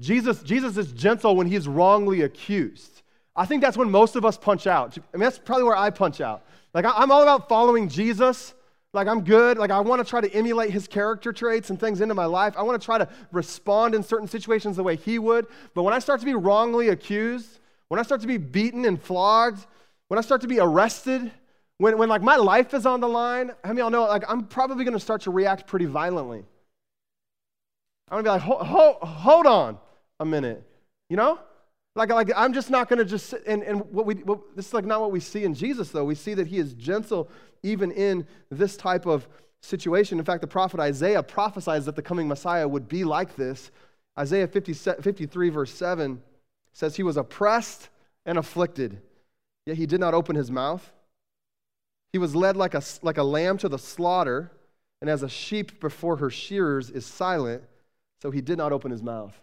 [0.00, 3.02] Jesus, Jesus is gentle when he's wrongly accused.
[3.36, 4.96] I think that's when most of us punch out.
[4.96, 6.44] I mean, that's probably where I punch out.
[6.72, 8.54] Like, I'm all about following Jesus.
[8.92, 9.58] Like, I'm good.
[9.58, 12.54] Like, I want to try to emulate his character traits and things into my life.
[12.56, 15.46] I want to try to respond in certain situations the way he would.
[15.74, 19.00] But when I start to be wrongly accused, when I start to be beaten and
[19.00, 19.66] flogged,
[20.08, 21.32] when I start to be arrested,
[21.78, 24.24] when, when like my life is on the line, how many of y'all know like
[24.28, 26.44] I'm probably gonna start to react pretty violently.
[28.10, 29.78] I'm gonna be like, hold, hold, hold on
[30.20, 30.62] a minute,
[31.08, 31.38] you know?
[31.96, 34.74] Like, like I'm just not gonna just sit and, and what we what, this is
[34.74, 36.04] like not what we see in Jesus though.
[36.04, 37.28] We see that he is gentle
[37.62, 39.26] even in this type of
[39.62, 40.18] situation.
[40.18, 43.70] In fact, the prophet Isaiah prophesies that the coming Messiah would be like this.
[44.18, 46.22] Isaiah 50, 53, verse 7
[46.72, 47.88] says, He was oppressed
[48.26, 49.00] and afflicted,
[49.66, 50.92] yet he did not open his mouth.
[52.14, 54.52] He was led like a, like a lamb to the slaughter,
[55.00, 57.64] and as a sheep before her shearers is silent,
[58.22, 59.34] so he did not open his mouth.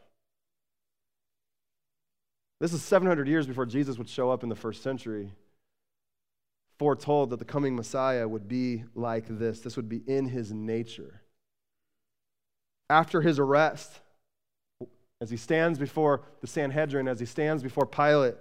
[2.61, 5.33] This is 700 years before Jesus would show up in the first century,
[6.79, 9.59] foretold that the coming Messiah would be like this.
[9.59, 11.23] This would be in his nature.
[12.89, 13.99] After his arrest,
[15.19, 18.35] as he stands before the Sanhedrin, as he stands before Pilate,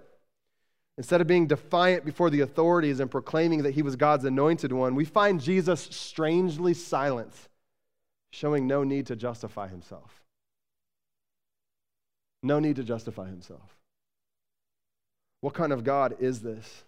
[0.98, 4.94] Instead of being defiant before the authorities and proclaiming that he was God's anointed one,
[4.94, 7.32] we find Jesus strangely silent,
[8.32, 10.20] showing no need to justify himself.
[12.42, 13.76] No need to justify himself.
[15.40, 16.84] What kind of God is this?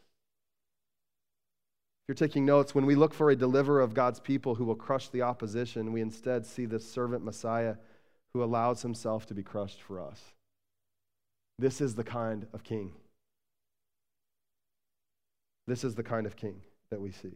[2.03, 4.75] If you're taking notes, when we look for a deliverer of God's people who will
[4.75, 7.77] crush the opposition, we instead see this servant Messiah
[8.35, 10.21] who allows himself to be crushed for us.
[11.59, 12.93] This is the kind of king.
[15.66, 17.33] This is the kind of king that we see.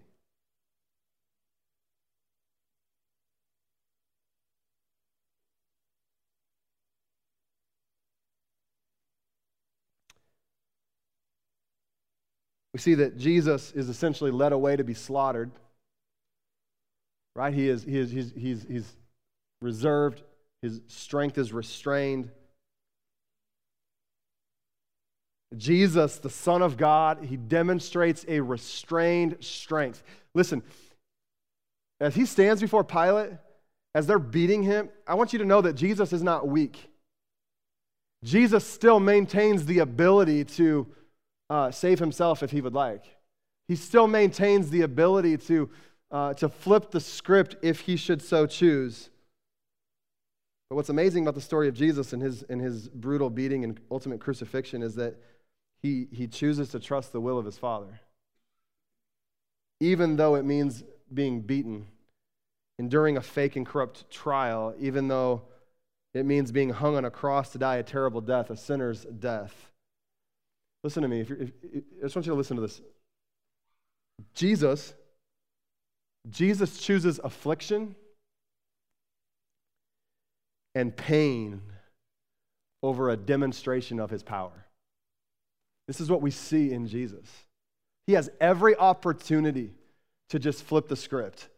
[12.76, 15.50] We see that Jesus is essentially led away to be slaughtered.
[17.34, 17.54] Right?
[17.54, 18.96] He is, he is he's, he's, he's
[19.62, 20.22] reserved,
[20.60, 22.30] his strength is restrained.
[25.56, 30.02] Jesus, the Son of God, he demonstrates a restrained strength.
[30.34, 30.62] Listen,
[32.00, 33.30] as he stands before Pilate,
[33.94, 36.90] as they're beating him, I want you to know that Jesus is not weak.
[38.24, 40.86] Jesus still maintains the ability to
[41.48, 43.04] uh, save himself if he would like.
[43.68, 45.70] He still maintains the ability to,
[46.10, 49.10] uh, to flip the script if he should so choose.
[50.68, 53.78] But what's amazing about the story of Jesus and his, and his brutal beating and
[53.90, 55.16] ultimate crucifixion is that
[55.82, 58.00] he, he chooses to trust the will of his Father.
[59.80, 61.86] Even though it means being beaten,
[62.78, 65.42] enduring a fake and corrupt trial, even though
[66.16, 69.54] It means being hung on a cross to die a terrible death, a sinner's death.
[70.82, 71.20] Listen to me.
[71.20, 72.80] If, if, if, I just want you to listen to this.
[74.34, 74.94] Jesus,
[76.30, 77.96] Jesus chooses affliction
[80.74, 81.60] and pain
[82.82, 84.65] over a demonstration of his power.
[85.86, 87.26] This is what we see in Jesus.
[88.06, 89.72] He has every opportunity
[90.30, 91.48] to just flip the script,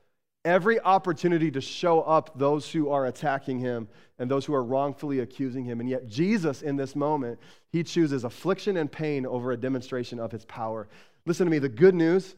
[0.44, 3.88] every opportunity to show up those who are attacking him
[4.18, 5.80] and those who are wrongfully accusing him.
[5.80, 7.38] And yet, Jesus, in this moment,
[7.70, 10.88] he chooses affliction and pain over a demonstration of his power.
[11.26, 12.36] Listen to me, the good news,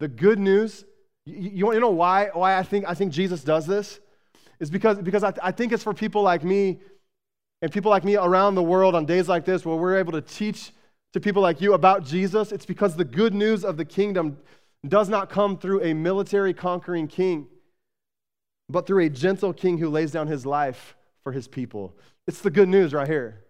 [0.00, 0.84] the good news,
[1.24, 4.00] you, you know why, why I, think, I think Jesus does this?
[4.60, 6.80] Is because, because I, I think it's for people like me
[7.62, 10.20] and people like me around the world on days like this where we're able to
[10.20, 10.72] teach
[11.12, 14.38] to people like you about Jesus, it's because the good news of the kingdom
[14.86, 17.46] does not come through a military conquering king,
[18.68, 21.96] but through a gentle king who lays down his life for his people.
[22.26, 23.44] It's the good news right here.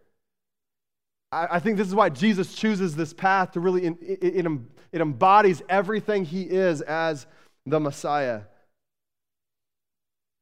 [1.33, 4.47] I, I think this is why Jesus chooses this path to really, it, it,
[4.93, 7.27] it embodies everything he is as
[7.67, 8.43] the Messiah.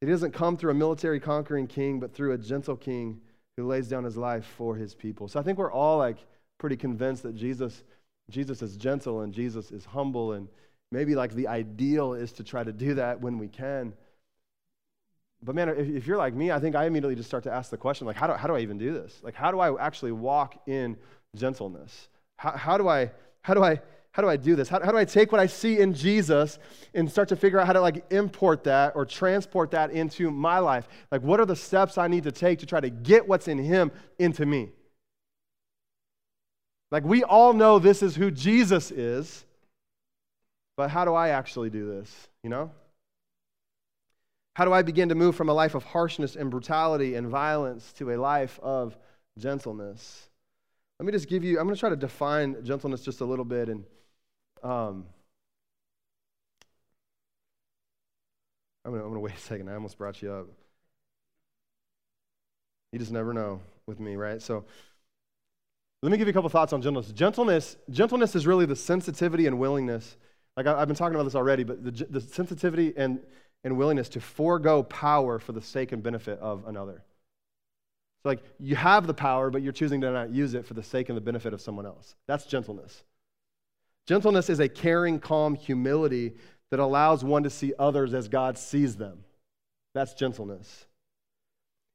[0.03, 3.20] It doesn't come through a military conquering king, but through a gentle king
[3.57, 5.29] who lays down his life for his people.
[5.29, 6.18] So I think we're all like
[6.64, 7.85] pretty convinced that Jesus,
[8.31, 10.48] Jesus is gentle and Jesus is humble, and
[10.90, 13.92] maybe like the ideal is to try to do that when we can.
[15.42, 17.70] But man, if, if you're like me, I think I immediately just start to ask
[17.70, 19.20] the question, like, how do, how do I even do this?
[19.22, 20.96] Like, how do I actually walk in
[21.37, 22.09] gentleness?
[22.37, 23.11] How, how do I,
[23.42, 24.70] how do I, how do I do this?
[24.70, 26.59] How, how do I take what I see in Jesus
[26.94, 30.61] and start to figure out how to like import that or transport that into my
[30.61, 30.88] life?
[31.11, 33.59] Like, what are the steps I need to take to try to get what's in
[33.59, 34.70] Him into me?
[36.94, 39.44] Like, we all know this is who Jesus is,
[40.76, 42.28] but how do I actually do this?
[42.44, 42.70] You know?
[44.54, 47.92] How do I begin to move from a life of harshness and brutality and violence
[47.94, 48.96] to a life of
[49.37, 50.28] gentleness?
[51.00, 53.44] Let me just give you, I'm going to try to define gentleness just a little
[53.44, 53.68] bit.
[53.68, 53.85] And
[54.62, 55.04] um,
[58.85, 59.68] I'm going to wait a second.
[59.68, 60.46] I almost brought you up.
[62.92, 64.40] You just never know with me, right?
[64.40, 64.64] So,
[66.04, 67.10] let me give you a couple thoughts on gentleness.
[67.12, 70.18] Gentleness, gentleness is really the sensitivity and willingness.
[70.54, 73.20] Like I, have been talking about this already, but the, the sensitivity and,
[73.64, 77.02] and willingness to forego power for the sake and benefit of another.
[78.22, 80.82] So, like, you have the power, but you're choosing to not use it for the
[80.82, 82.16] sake and the benefit of someone else.
[82.28, 83.02] That's gentleness.
[84.06, 86.34] Gentleness is a caring, calm humility
[86.70, 89.24] that allows one to see others as God sees them.
[89.94, 90.84] That's gentleness.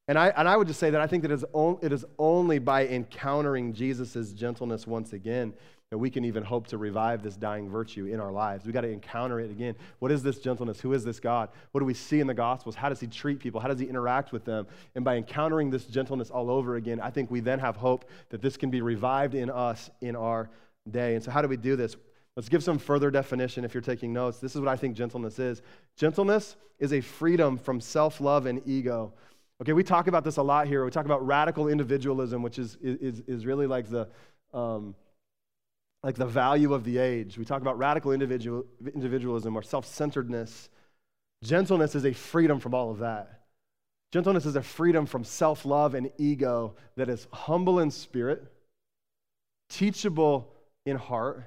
[0.10, 2.88] And I, and I would just say that I think that it is only by
[2.88, 5.54] encountering Jesus' gentleness once again
[5.91, 8.65] that we can even hope to revive this dying virtue in our lives.
[8.65, 9.76] We've got to encounter it again.
[10.00, 10.82] What is this gentleness?
[10.82, 11.50] Who is this God?
[11.74, 12.74] What do we see in the Gospels?
[12.74, 13.62] How does he treat people?
[13.62, 14.65] How does he interact with them?
[14.95, 18.41] And by encountering this gentleness all over again, I think we then have hope that
[18.41, 20.50] this can be revived in us in our
[20.89, 21.13] day.
[21.13, 21.95] And so, how do we do this?
[22.36, 24.39] Let's give some further definition if you're taking notes.
[24.39, 25.62] This is what I think gentleness is
[25.95, 29.13] gentleness is a freedom from self love and ego.
[29.62, 30.86] Okay, we talk about this a lot here.
[30.86, 34.08] We talk about radical individualism, which is, is, is really like the,
[34.54, 34.95] um,
[36.02, 37.38] like the value of the age.
[37.38, 40.69] We talk about radical individual, individualism or self centeredness.
[41.43, 43.41] Gentleness is a freedom from all of that.
[44.12, 48.43] Gentleness is a freedom from self love and ego that is humble in spirit,
[49.69, 50.54] teachable
[50.86, 51.43] in heart,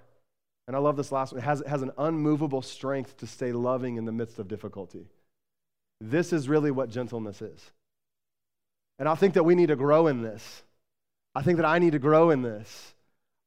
[0.69, 1.41] and I love this last one.
[1.41, 5.07] It has, it has an unmovable strength to stay loving in the midst of difficulty.
[6.01, 7.73] This is really what gentleness is.
[8.99, 10.63] And I think that we need to grow in this.
[11.35, 12.95] I think that I need to grow in this.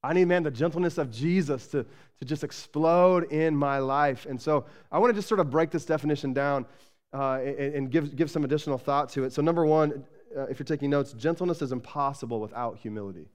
[0.04, 1.84] I need, man, the gentleness of Jesus to,
[2.20, 4.26] to just explode in my life.
[4.28, 6.66] And so I want to just sort of break this definition down
[7.14, 9.34] uh, and, give, give some additional thought to it.
[9.34, 10.04] So, number one,
[10.36, 13.30] uh, if you're taking notes, gentleness is impossible without humility.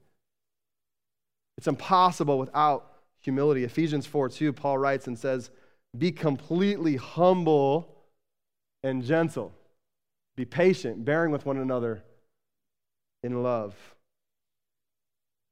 [1.57, 3.63] It's impossible without humility.
[3.63, 5.49] Ephesians 4 2, Paul writes and says,
[5.97, 7.95] Be completely humble
[8.83, 9.51] and gentle.
[10.35, 12.03] Be patient, bearing with one another
[13.23, 13.75] in love.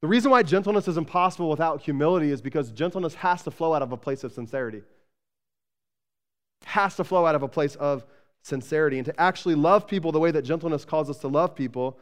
[0.02, 3.82] The reason why gentleness is impossible without humility is because gentleness has to flow out
[3.82, 4.82] of a place of sincerity.
[6.64, 8.04] Has to flow out of a place of
[8.42, 8.98] sincerity.
[8.98, 11.98] And to actually love people the way that gentleness calls us to love people,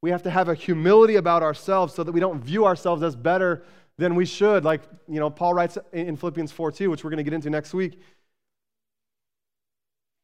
[0.00, 3.14] we have to have a humility about ourselves so that we don't view ourselves as
[3.14, 3.62] better
[3.98, 4.64] than we should.
[4.64, 7.50] Like, you know, Paul writes in Philippians 4 2, which we're going to get into
[7.50, 8.00] next week.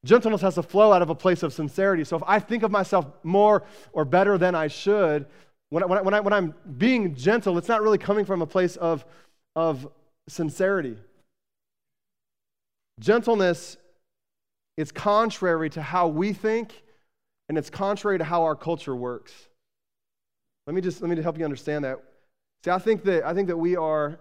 [0.04, 2.04] Gentleness has to flow out of a place of sincerity.
[2.04, 5.26] So if I think of myself more or better than I should,
[5.70, 8.42] when, I, when, I, when, I, when I'm being gentle, it's not really coming from
[8.42, 9.04] a place of,
[9.54, 9.88] of
[10.28, 10.96] sincerity.
[13.00, 13.76] Gentleness
[14.76, 16.82] is contrary to how we think
[17.48, 19.32] And it's contrary to how our culture works.
[20.66, 21.98] Let me just let me help you understand that.
[22.64, 24.18] See, I think that I think that we are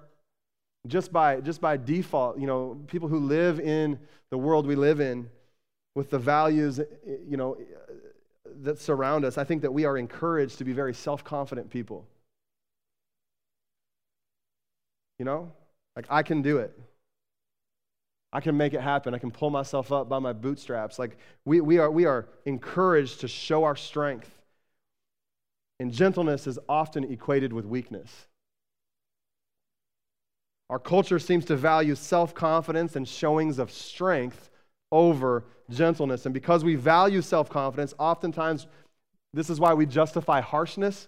[0.87, 3.99] just by just by default, you know, people who live in
[4.31, 5.29] the world we live in
[5.95, 6.85] with the values, eh,
[7.27, 7.93] you know, eh,
[8.63, 12.05] that surround us, I think that we are encouraged to be very self-confident people.
[15.19, 15.51] You know?
[15.95, 16.77] Like I can do it.
[18.33, 19.13] I can make it happen.
[19.13, 20.97] I can pull myself up by my bootstraps.
[20.97, 24.29] Like we, we, are, we are encouraged to show our strength.
[25.79, 28.27] And gentleness is often equated with weakness.
[30.69, 34.49] Our culture seems to value self confidence and showings of strength
[34.91, 36.25] over gentleness.
[36.25, 38.67] And because we value self confidence, oftentimes
[39.33, 41.07] this is why we justify harshness,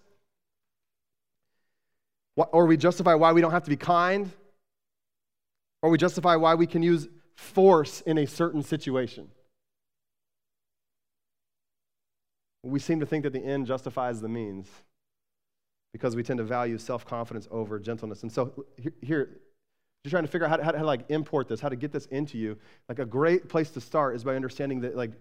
[2.35, 4.31] or we justify why we don't have to be kind,
[5.81, 9.29] or we justify why we can use force in a certain situation.
[12.63, 14.69] We seem to think that the end justifies the means
[15.91, 18.23] because we tend to value self confidence over gentleness.
[18.23, 18.65] And so,
[19.01, 19.41] here,
[20.03, 21.93] just trying to figure out how to, how to, like import this, how to get
[21.93, 22.57] this into you.
[22.89, 25.11] Like a great place to start is by understanding that like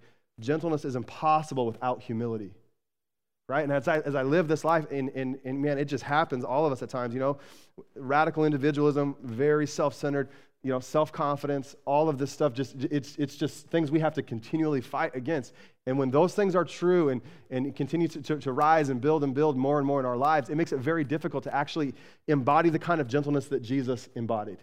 [0.41, 2.51] gentleness is impossible without humility.
[3.49, 3.63] Right?
[3.63, 6.43] And as I, as I live this life, and, and, and man, it just happens,
[6.43, 7.39] all of us at times, you know,
[7.95, 10.31] radical individualism, very self centered,
[10.65, 14.23] you know, self-confidence, all of this stuff, just it's, it's just things we have to
[14.23, 15.55] continually fight against.
[15.87, 17.21] And when those things are true and,
[17.51, 20.17] and continue to, to, to rise and build and build more and more in our
[20.17, 21.95] lives, it makes it very difficult to actually
[22.29, 24.59] embody the kind of gentleness that Jesus embodied.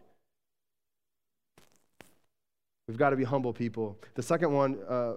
[2.89, 3.99] We've got to be humble people.
[4.15, 5.13] The second one, uh,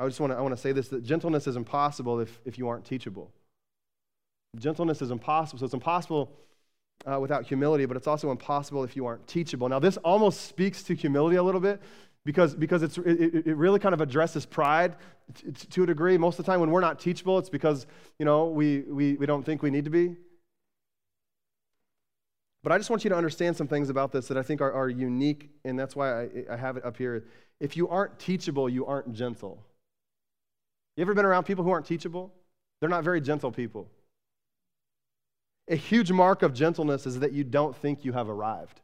[0.00, 2.58] I just want to I want to say this: that gentleness is impossible if, if
[2.58, 3.30] you aren't teachable.
[4.58, 5.60] Gentleness is impossible.
[5.60, 6.32] So it's impossible
[7.06, 9.68] uh, without humility, but it's also impossible if you aren't teachable.
[9.68, 11.80] Now, this almost speaks to humility a little bit
[12.24, 14.96] because, because it's, it, it really kind of addresses pride
[15.34, 16.18] t- t- to a degree.
[16.18, 17.86] Most of the time, when we're not teachable, it's because
[18.18, 20.16] you know, we, we, we don't think we need to be.
[22.64, 24.72] But I just want you to understand some things about this that I think are,
[24.72, 27.26] are unique, and that's why I, I have it up here.
[27.60, 29.62] If you aren't teachable, you aren't gentle.
[30.96, 32.32] You ever been around people who aren't teachable?
[32.80, 33.90] They're not very gentle people.
[35.68, 38.80] A huge mark of gentleness is that you don't think you have arrived,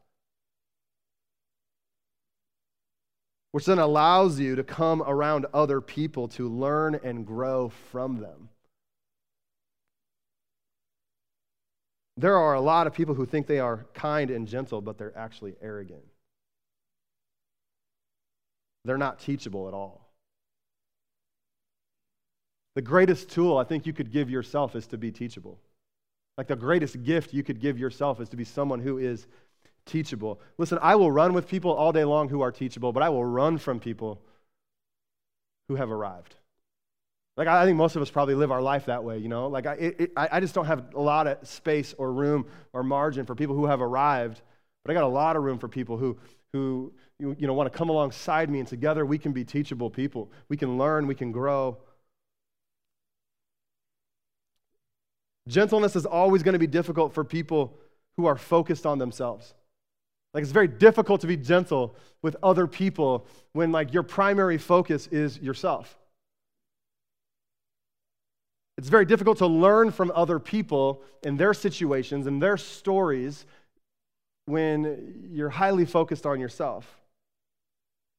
[3.51, 8.49] which then allows you to come around other people to learn and grow from them.
[12.17, 15.17] There are a lot of people who think they are kind and gentle, but they're
[15.17, 16.03] actually arrogant.
[18.85, 20.07] They're not teachable at all.
[22.75, 25.59] The greatest tool I think you could give yourself is to be teachable.
[26.37, 29.27] Like the greatest gift you could give yourself is to be someone who is
[29.85, 30.39] teachable.
[30.57, 33.25] Listen, I will run with people all day long who are teachable, but I will
[33.25, 34.21] run from people
[35.67, 36.35] who have arrived.
[37.41, 39.47] Like, I think most of us probably live our life that way, you know?
[39.47, 43.25] Like, I, it, I just don't have a lot of space or room or margin
[43.25, 44.43] for people who have arrived,
[44.85, 46.19] but I got a lot of room for people who,
[46.53, 49.89] who you, you know, want to come alongside me, and together we can be teachable
[49.89, 50.31] people.
[50.49, 51.79] We can learn, we can grow.
[55.47, 57.75] Gentleness is always going to be difficult for people
[58.17, 59.55] who are focused on themselves.
[60.35, 65.07] Like it's very difficult to be gentle with other people when like your primary focus
[65.07, 65.97] is yourself.
[68.77, 73.45] It's very difficult to learn from other people and their situations and their stories
[74.45, 76.99] when you're highly focused on yourself.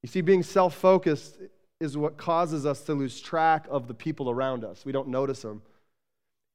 [0.03, 1.39] You see, being self focused
[1.81, 4.85] is what causes us to lose track of the people around us.
[4.85, 5.63] We don't notice them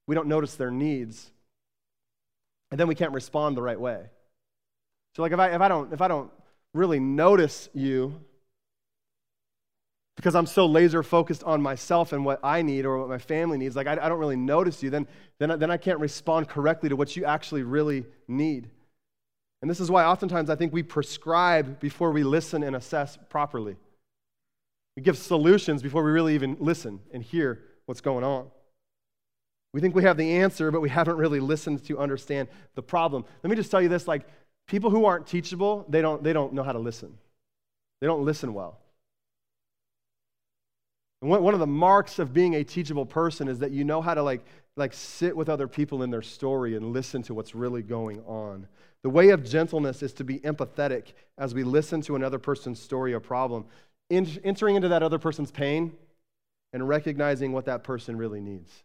[0.08, 1.30] we don't notice their needs,
[2.72, 4.06] and then we can't respond the right way.
[5.16, 6.32] So, like, if I, if I, don't, if I don't
[6.74, 8.20] really notice you
[10.18, 13.58] because I'm so laser focused on myself and what I need or what my family
[13.58, 15.08] needs, like, I, I don't really notice you, then,
[15.38, 18.70] then, then I can't respond correctly to what you actually really need.
[19.62, 23.78] And this is why oftentimes I think we prescribe before we listen and assess properly.
[24.96, 28.48] We give solutions before we really even listen and hear what's going on.
[29.74, 33.24] We think we have the answer, but we haven't really listened to understand the problem.
[33.44, 34.28] Let me just tell you this like,
[34.68, 37.16] people who aren't teachable, they don't, they don't know how to listen.
[38.02, 38.80] They don't listen well.
[41.22, 44.14] And one of the marks of being a teachable person is that you know how
[44.14, 44.46] to like,
[44.76, 48.68] like sit with other people in their story and listen to what's really going on.
[49.02, 53.14] The way of gentleness is to be empathetic as we listen to another person's story
[53.14, 53.66] or problem,
[54.10, 55.94] entering into that other person's pain
[56.74, 58.84] and recognizing what that person really needs.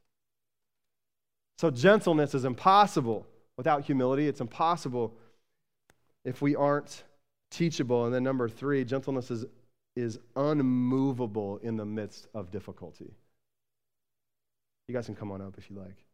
[1.58, 3.26] So, gentleness is impossible
[3.56, 4.26] without humility.
[4.26, 5.14] It's impossible
[6.24, 7.04] if we aren't
[7.50, 8.06] teachable.
[8.06, 9.44] And then, number three, gentleness is,
[9.96, 13.14] is unmovable in the midst of difficulty.
[14.88, 16.04] You guys can come on up if you like.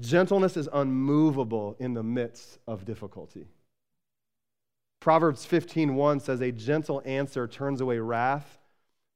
[0.00, 3.46] Gentleness is unmovable in the midst of difficulty.
[5.00, 8.58] Proverbs 15:1 says a gentle answer turns away wrath,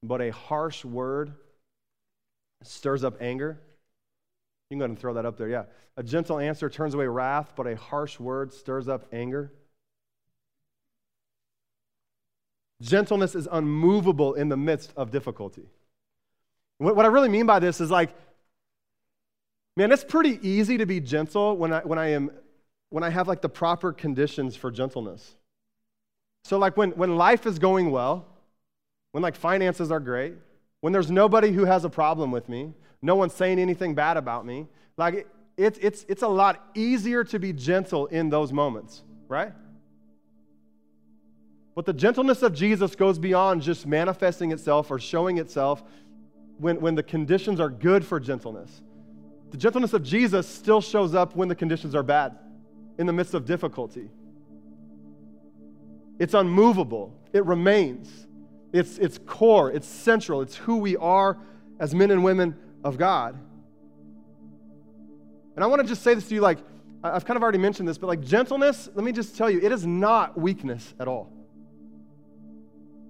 [0.03, 1.35] but a harsh word
[2.63, 3.59] stirs up anger.
[4.71, 5.49] You can go ahead and throw that up there.
[5.49, 5.65] Yeah.
[5.97, 9.51] A gentle answer turns away wrath, but a harsh word stirs up anger.
[12.81, 15.67] Gentleness is unmovable in the midst of difficulty.
[16.79, 18.11] What, I really mean by this is like,
[19.77, 22.31] man, it's pretty easy to be gentle when I, when I am
[22.91, 25.35] when I have like the proper conditions for gentleness.
[26.45, 28.27] So like when, when life is going well,
[29.13, 30.35] when like finances are great,
[30.81, 32.73] when there's nobody who has a problem with me,
[33.03, 34.67] no one's saying anything bad about me,
[34.97, 35.27] like it,
[35.57, 39.53] it's, it's, it's a lot easier to be gentle in those moments, right?
[41.79, 45.85] But the gentleness of Jesus goes beyond just manifesting itself or showing itself
[46.59, 48.83] when, when the conditions are good for gentleness.
[49.53, 52.37] The gentleness of Jesus still shows up when the conditions are bad,
[52.99, 54.11] in the midst of difficulty.
[56.19, 58.27] It's unmovable, it remains.
[58.73, 61.39] It's, it's core, it's central, it's who we are
[61.79, 63.39] as men and women of God.
[65.55, 66.59] And I want to just say this to you like,
[67.05, 69.71] I've kind of already mentioned this, but like gentleness, let me just tell you, it
[69.71, 71.38] is not weakness at all.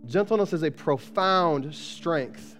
[0.08, 2.56] Gentleness is a profound strength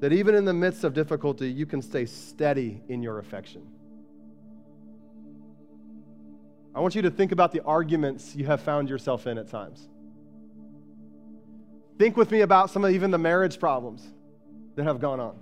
[0.00, 3.66] that even in the midst of difficulty, you can stay steady in your affection.
[6.74, 9.88] I want you to think about the arguments you have found yourself in at times.
[11.98, 14.06] Think with me about some of even the marriage problems
[14.76, 15.36] that have gone on.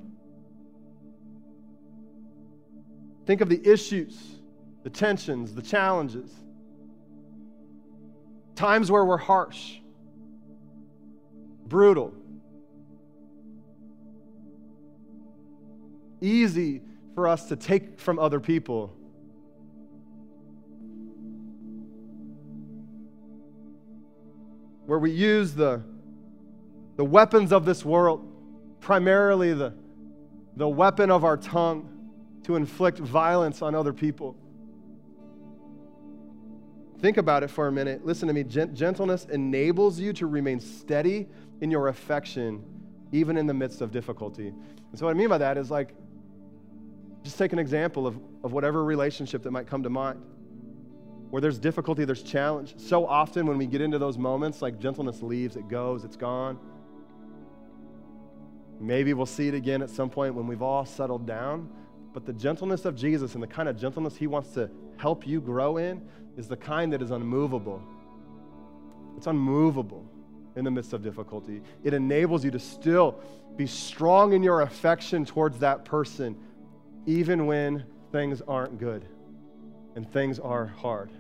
[3.26, 4.18] Think of the issues,
[4.82, 6.32] the tensions, the challenges,
[8.54, 9.78] times where we're harsh,
[11.68, 12.12] brutal,
[16.20, 16.82] easy
[17.14, 18.94] for us to take from other people.
[24.86, 25.82] Where we use the,
[26.96, 28.26] the weapons of this world,
[28.80, 29.74] primarily the,
[30.56, 31.92] the weapon of our tongue,
[32.44, 34.36] to inflict violence on other people.
[36.98, 38.04] Think about it for a minute.
[38.06, 38.42] Listen to me.
[38.44, 41.28] Gentleness enables you to remain steady
[41.60, 42.64] in your affection,
[43.12, 44.48] even in the midst of difficulty.
[44.48, 45.94] And so, what I mean by that is like,
[47.22, 50.22] just take an example of, of whatever relationship that might come to mind.
[51.30, 52.74] Where there's difficulty, there's challenge.
[52.78, 56.56] So often when we get into those moments, like gentleness leaves, it goes, it's gone.
[58.78, 61.68] Maybe we'll see it again at some point when we've all settled down.
[62.16, 65.38] But the gentleness of Jesus and the kind of gentleness he wants to help you
[65.38, 66.00] grow in
[66.38, 67.82] is the kind that is unmovable.
[69.18, 70.02] It's unmovable
[70.56, 71.60] in the midst of difficulty.
[71.84, 73.20] It enables you to still
[73.56, 76.38] be strong in your affection towards that person,
[77.04, 79.04] even when things aren't good
[79.94, 81.10] and things are hard.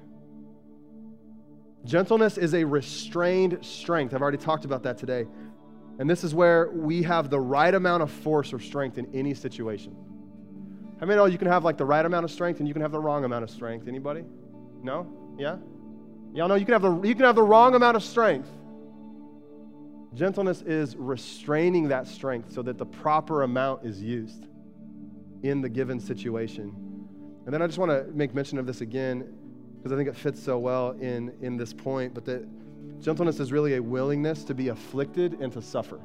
[1.84, 4.14] Gentleness is a restrained strength.
[4.14, 5.26] I've already talked about that today.
[5.98, 9.34] And this is where we have the right amount of force or strength in any
[9.34, 9.94] situation.
[10.98, 12.72] How many know oh, you can have like the right amount of strength and you
[12.72, 13.86] can have the wrong amount of strength?
[13.86, 14.24] Anybody?
[14.82, 15.06] No?
[15.38, 15.56] Yeah?
[16.32, 18.48] Y'all know you can have the you can have the wrong amount of strength.
[20.14, 24.46] Gentleness is restraining that strength so that the proper amount is used
[25.42, 26.74] in the given situation.
[27.44, 29.32] And then I just want to make mention of this again
[29.76, 32.44] because I think it fits so well in, in this point, but that
[33.00, 36.00] gentleness is really a willingness to be afflicted and to suffer,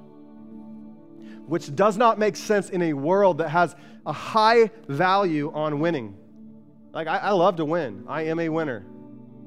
[1.52, 3.76] which does not make sense in a world that has
[4.06, 6.16] a high value on winning.
[6.94, 8.86] Like, I, I love to win, I am a winner.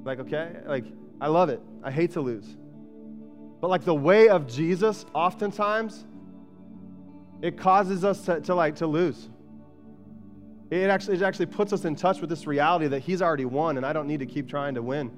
[0.05, 0.55] Like, okay?
[0.67, 0.85] Like,
[1.19, 1.63] I love it.
[1.83, 2.59] I hate to lose.
[3.59, 6.05] But like the way of Jesus, oftentimes,
[7.41, 9.31] it causes us to, to like to lose.
[10.71, 13.79] It actually, it actually puts us in touch with this reality that he's already won
[13.79, 15.11] and I don't need to keep trying to win.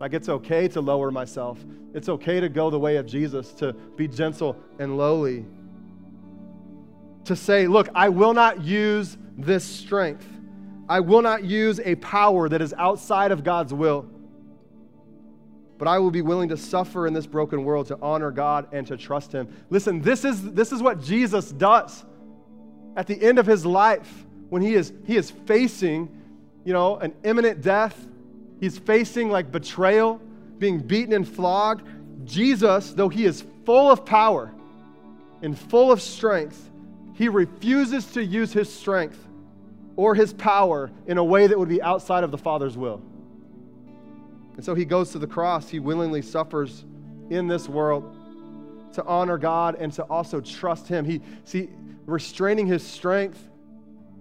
[0.00, 1.62] Like it's okay to lower myself.
[1.92, 5.44] It's okay to go the way of Jesus, to be gentle and lowly.
[7.28, 10.26] To say, look, I will not use this strength.
[10.88, 14.08] I will not use a power that is outside of God's will
[15.78, 18.86] but I will be willing to suffer in this broken world to honor God and
[18.88, 19.48] to trust Him.
[19.70, 22.04] Listen, this is, this is what Jesus does
[22.96, 26.08] at the end of His life when He is, he is facing,
[26.64, 28.08] you know, an imminent death.
[28.60, 30.20] He's facing like betrayal,
[30.58, 31.86] being beaten and flogged.
[32.24, 34.52] Jesus, though He is full of power
[35.42, 36.67] and full of strength,
[37.18, 39.18] He refuses to use His strength
[39.96, 43.02] or His power in a way that would be outside of the Father's will.
[44.54, 45.68] And so he goes to the cross.
[45.68, 46.84] He willingly suffers
[47.30, 48.14] in this world
[48.92, 51.04] to honor God and to also trust him.
[51.04, 51.68] He see
[52.06, 53.40] restraining his strength,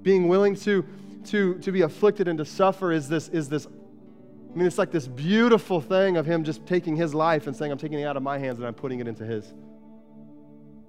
[0.02, 0.86] being willing to,
[1.26, 4.92] to, to be afflicted and to suffer is this, is this, I mean, it's like
[4.92, 8.18] this beautiful thing of him just taking his life and saying, I'm taking it out
[8.18, 9.54] of my hands and I'm putting it into his.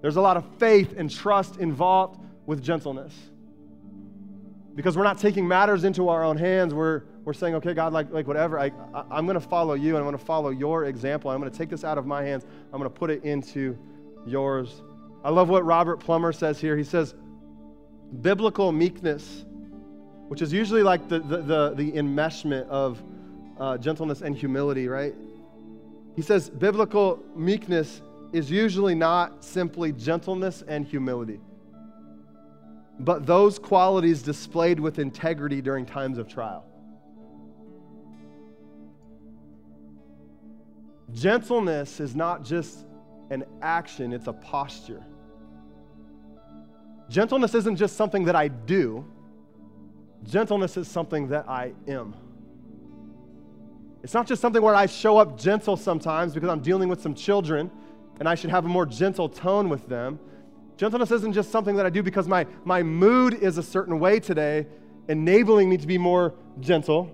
[0.01, 3.14] There's a lot of faith and trust involved with gentleness.
[4.74, 6.72] Because we're not taking matters into our own hands.
[6.72, 9.96] We're, we're saying, okay, God, like, like whatever, I, I, am going to follow you
[9.96, 11.30] and I'm going to follow your example.
[11.30, 12.44] I'm going to take this out of my hands.
[12.72, 13.76] I'm going to put it into
[14.24, 14.82] yours.
[15.24, 16.76] I love what Robert Plummer says here.
[16.76, 17.14] He says,
[18.20, 19.44] biblical meekness,
[20.28, 23.03] which is usually like the, the, the, the enmeshment of
[23.59, 25.14] uh, gentleness and humility, right?
[26.14, 28.01] He says, biblical meekness
[28.33, 31.41] is usually not simply gentleness and humility,
[33.01, 36.64] but those qualities displayed with integrity during times of trial.
[41.12, 42.85] Gentleness is not just
[43.31, 45.05] an action, it's a posture.
[47.09, 49.07] Gentleness isn't just something that I do,
[50.24, 52.14] gentleness is something that I am.
[54.03, 57.14] It's not just something where I show up gentle sometimes because I'm dealing with some
[57.14, 57.70] children
[58.19, 60.19] and I should have a more gentle tone with them.
[60.77, 64.21] Gentleness isn't just something that I do because my, my mood is a certain way
[64.21, 64.66] today,
[65.09, 67.11] enabling me to be more gentle.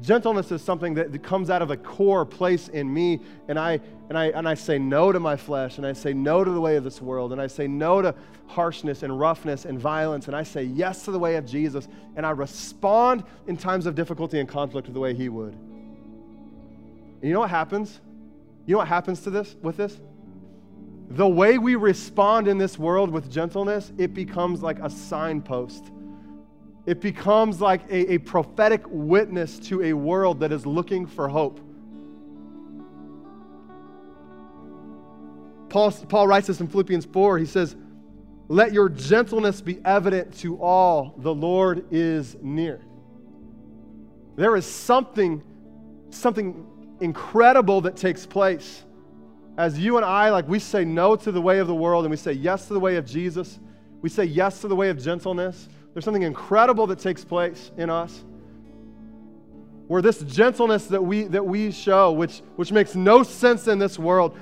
[0.00, 4.18] Gentleness is something that comes out of a core place in me, and I, and,
[4.18, 6.76] I, and I say no to my flesh, and I say no to the way
[6.76, 8.14] of this world, and I say no to
[8.46, 12.26] harshness and roughness and violence, and I say yes to the way of Jesus, and
[12.26, 15.54] I respond in times of difficulty and conflict the way He would.
[15.54, 18.00] And you know what happens?
[18.66, 19.98] You know what happens to this with this?
[21.08, 25.84] The way we respond in this world with gentleness, it becomes like a signpost.
[26.84, 31.60] It becomes like a, a prophetic witness to a world that is looking for hope.
[35.68, 37.38] Paul, Paul writes this in Philippians 4.
[37.38, 37.76] He says,
[38.48, 41.14] Let your gentleness be evident to all.
[41.18, 42.80] The Lord is near.
[44.36, 45.42] There is something,
[46.10, 46.66] something
[47.00, 48.84] incredible that takes place
[49.58, 52.10] as you and I, like, we say no to the way of the world and
[52.10, 53.58] we say yes to the way of Jesus.
[54.02, 55.68] We say yes to the way of gentleness.
[55.94, 58.24] There's something incredible that takes place in us
[59.86, 63.98] where this gentleness that we, that we show, which, which makes no sense in this
[63.98, 64.36] world,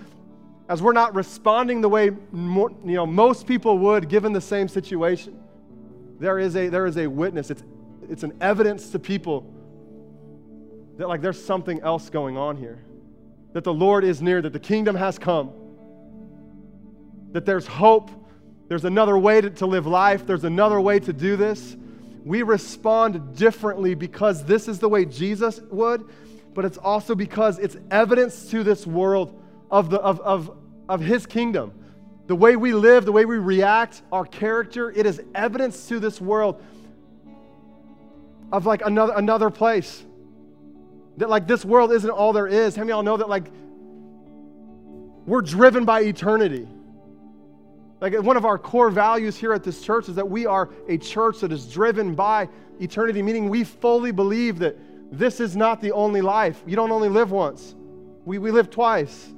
[0.68, 4.66] as we're not responding the way more, you know, most people would given the same
[4.66, 5.38] situation,
[6.18, 7.50] there is a, there is a witness.
[7.50, 7.62] It's,
[8.08, 9.46] it's an evidence to people
[10.96, 12.84] that like there's something else going on here.
[13.52, 15.52] That the Lord is near, that the kingdom has come.
[17.32, 18.10] That there's hope.
[18.68, 20.26] There's another way to, to live life.
[20.26, 21.76] There's another way to do this.
[22.24, 26.08] We respond differently because this is the way Jesus would,
[26.54, 29.40] but it's also because it's evidence to this world
[29.70, 30.56] of, the, of, of,
[30.88, 31.72] of his kingdom.
[32.26, 36.20] The way we live, the way we react, our character, it is evidence to this
[36.20, 36.62] world
[38.50, 40.02] of like another, another place
[41.16, 42.74] that like this world isn't all there is.
[42.76, 43.50] How many of y'all know that like
[45.26, 46.68] we're driven by eternity?
[48.00, 50.98] Like one of our core values here at this church is that we are a
[50.98, 52.48] church that is driven by
[52.80, 54.76] eternity, meaning we fully believe that
[55.10, 56.62] this is not the only life.
[56.66, 57.74] You don't only live once,
[58.24, 59.32] we, we live twice.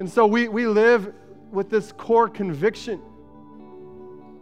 [0.00, 1.12] And so we, we live
[1.50, 3.00] with this core conviction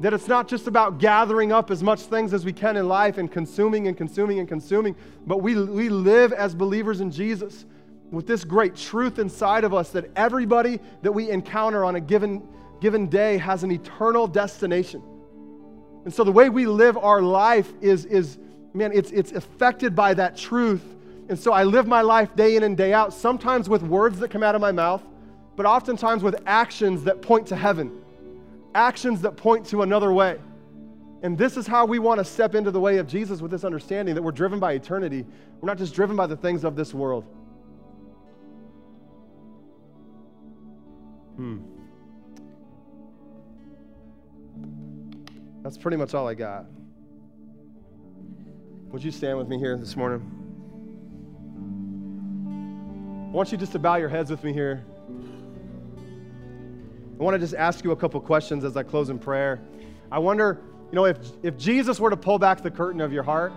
[0.03, 3.18] that it's not just about gathering up as much things as we can in life
[3.18, 4.96] and consuming and consuming and consuming,
[5.28, 7.64] but we, we live as believers in Jesus
[8.11, 12.42] with this great truth inside of us that everybody that we encounter on a given,
[12.80, 15.00] given day has an eternal destination.
[16.05, 18.38] And so the way we live our life is, is
[18.74, 20.82] man, it's, it's affected by that truth.
[21.28, 24.32] And so I live my life day in and day out, sometimes with words that
[24.32, 25.05] come out of my mouth,
[25.55, 28.03] but oftentimes with actions that point to heaven
[28.74, 30.38] actions that point to another way.
[31.22, 33.64] And this is how we want to step into the way of Jesus with this
[33.64, 35.24] understanding that we're driven by eternity.
[35.60, 37.24] We're not just driven by the things of this world.
[41.36, 41.58] Hmm.
[45.62, 46.66] That's pretty much all I got.
[48.90, 50.20] Would you stand with me here this morning?
[53.32, 54.84] I want you just to bow your heads with me here.
[57.22, 59.60] I want to just ask you a couple questions as I close in prayer.
[60.10, 60.58] I wonder,
[60.90, 63.52] you know, if, if Jesus were to pull back the curtain of your heart,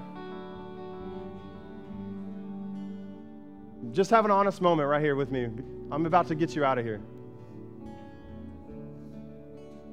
[3.91, 5.49] just have an honest moment right here with me.
[5.91, 7.01] I'm about to get you out of here.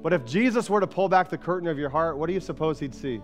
[0.03, 2.41] But if Jesus were to pull back the curtain of your heart, what do you
[2.41, 3.21] suppose he'd see?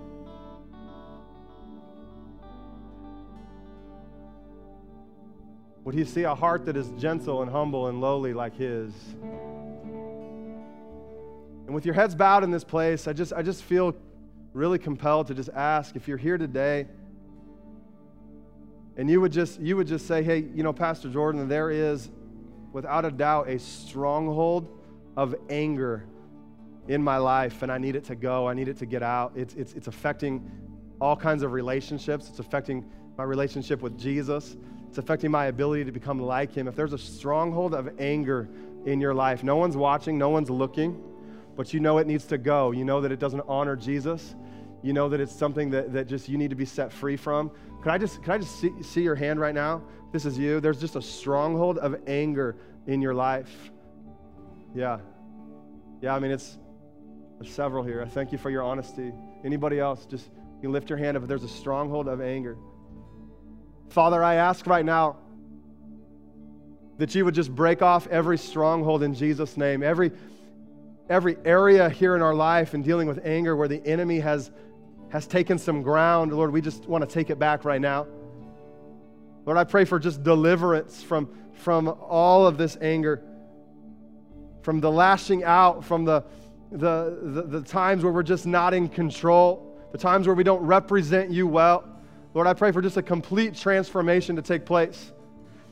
[5.84, 8.92] Would he see a heart that is gentle and humble and lowly like his?
[11.70, 13.96] And with your heads bowed in this place, I just, I just feel
[14.54, 16.88] really compelled to just ask if you're here today.
[18.98, 22.10] And you would just you would just say hey you know pastor jordan there is
[22.74, 24.80] without a doubt a stronghold
[25.16, 26.08] of anger
[26.88, 28.48] in my life and i need it to go.
[28.48, 29.34] I need it to get out.
[29.36, 30.50] It's, it's, it's affecting
[31.00, 32.30] all kinds of relationships.
[32.30, 32.84] It's affecting
[33.16, 34.58] my relationship with jesus.
[34.88, 36.68] It's affecting my ability to become like him.
[36.68, 38.50] If there's a stronghold of anger
[38.88, 41.04] in your life no one's watching no one's looking
[41.60, 44.36] but you know it needs to go you know that it doesn't honor jesus
[44.82, 47.52] you know that it's something that, that just you need to be set free from
[47.82, 49.82] could I just, could I just see, see your hand right now?
[50.12, 50.60] This is you.
[50.60, 52.58] There's just a stronghold of anger
[52.88, 53.72] in your life.
[54.76, 55.00] Yeah.
[56.02, 56.58] Yeah, I mean, it's
[57.40, 58.02] there's several here.
[58.02, 59.14] I thank you for your honesty.
[59.46, 60.30] Anybody else, just
[60.62, 62.58] you lift your hand if there's a stronghold of anger.
[63.90, 65.18] Father, I ask right now
[66.98, 69.84] that you would just break off every stronghold in Jesus' name.
[69.84, 70.12] Every,
[71.10, 74.52] every area here in our life and dealing with anger where the enemy has
[75.10, 78.06] has taken some ground, Lord, we just want to take it back right now.
[79.46, 83.24] Lord, I pray for just deliverance from, from all of this anger,
[84.62, 86.24] from the lashing out, from the,
[86.72, 90.62] the, the, the times where we're just not in control, the times where we don't
[90.62, 91.84] represent you well.
[92.36, 95.12] Lord, I pray for just a complete transformation to take place.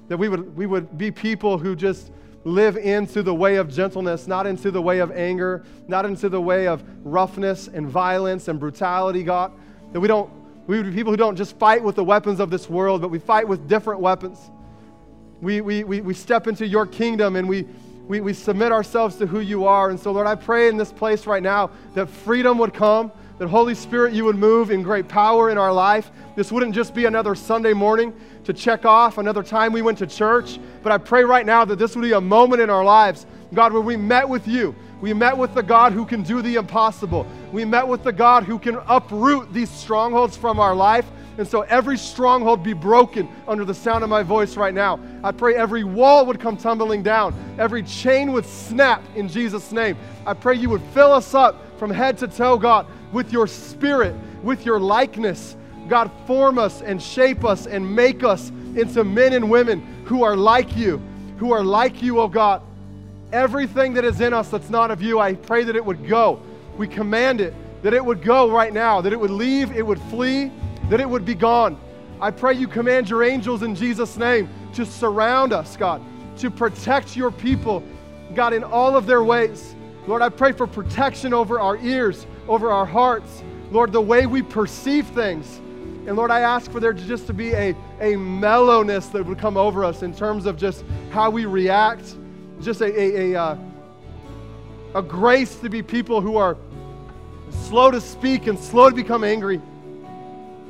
[0.08, 2.12] That we would, we would be people who just
[2.44, 6.40] live into the way of gentleness, not into the way of anger, not into the
[6.40, 9.52] way of roughness and violence and brutality, God.
[9.92, 10.30] That we don't,
[10.68, 13.10] we would be people who don't just fight with the weapons of this world, but
[13.10, 14.40] we fight with different weapons.
[15.42, 17.66] We, we, we, we step into your kingdom and we,
[18.08, 19.90] we, we submit ourselves to who you are.
[19.90, 23.48] And so, Lord, I pray in this place right now that freedom would come, that
[23.48, 26.10] Holy Spirit, you would move in great power in our life.
[26.36, 28.14] This wouldn't just be another Sunday morning
[28.46, 31.78] to check off, another time we went to church, but I pray right now that
[31.78, 34.76] this would be a moment in our lives, God, where we met with you.
[35.02, 37.28] We met with the God who can do the impossible.
[37.52, 41.06] We met with the God who can uproot these strongholds from our life.
[41.38, 45.00] And so every stronghold be broken under the sound of my voice right now.
[45.24, 49.98] I pray every wall would come tumbling down, every chain would snap in Jesus' name.
[50.26, 54.16] I pray you would fill us up from head to toe, God, with your spirit,
[54.44, 55.56] with your likeness.
[55.88, 60.36] God, form us and shape us and make us into men and women who are
[60.36, 61.02] like you,
[61.38, 62.62] who are like you, oh God.
[63.32, 66.42] Everything that is in us that's not of you, I pray that it would go.
[66.78, 67.54] We command it,
[67.84, 70.52] that it would go right now, that it would leave, it would flee,
[70.90, 71.80] that it would be gone.
[72.20, 76.02] I pray you command your angels in Jesus' name to surround us, God,
[76.38, 77.84] to protect your people,
[78.34, 79.76] God, in all of their ways.
[80.08, 83.44] Lord, I pray for protection over our ears, over our hearts.
[83.72, 85.58] Lord, the way we perceive things.
[86.08, 89.58] And Lord, I ask for there just to be a, a mellowness that would come
[89.58, 92.16] over us in terms of just how we react,
[92.62, 93.58] just a, a, a, uh,
[94.96, 96.56] a grace to be people who are
[97.68, 99.62] slow to speak and slow to become angry,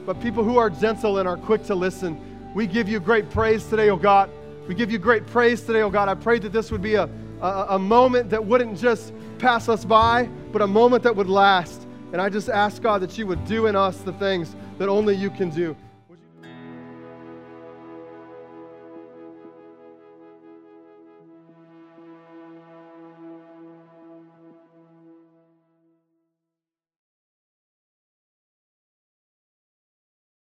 [0.07, 2.19] but people who are gentle and are quick to listen.
[2.55, 4.31] We give you great praise today, oh God.
[4.67, 6.09] We give you great praise today, oh God.
[6.09, 7.07] I pray that this would be a,
[7.41, 11.87] a, a moment that wouldn't just pass us by, but a moment that would last.
[12.11, 15.15] And I just ask, God, that you would do in us the things that only
[15.15, 15.75] you can do.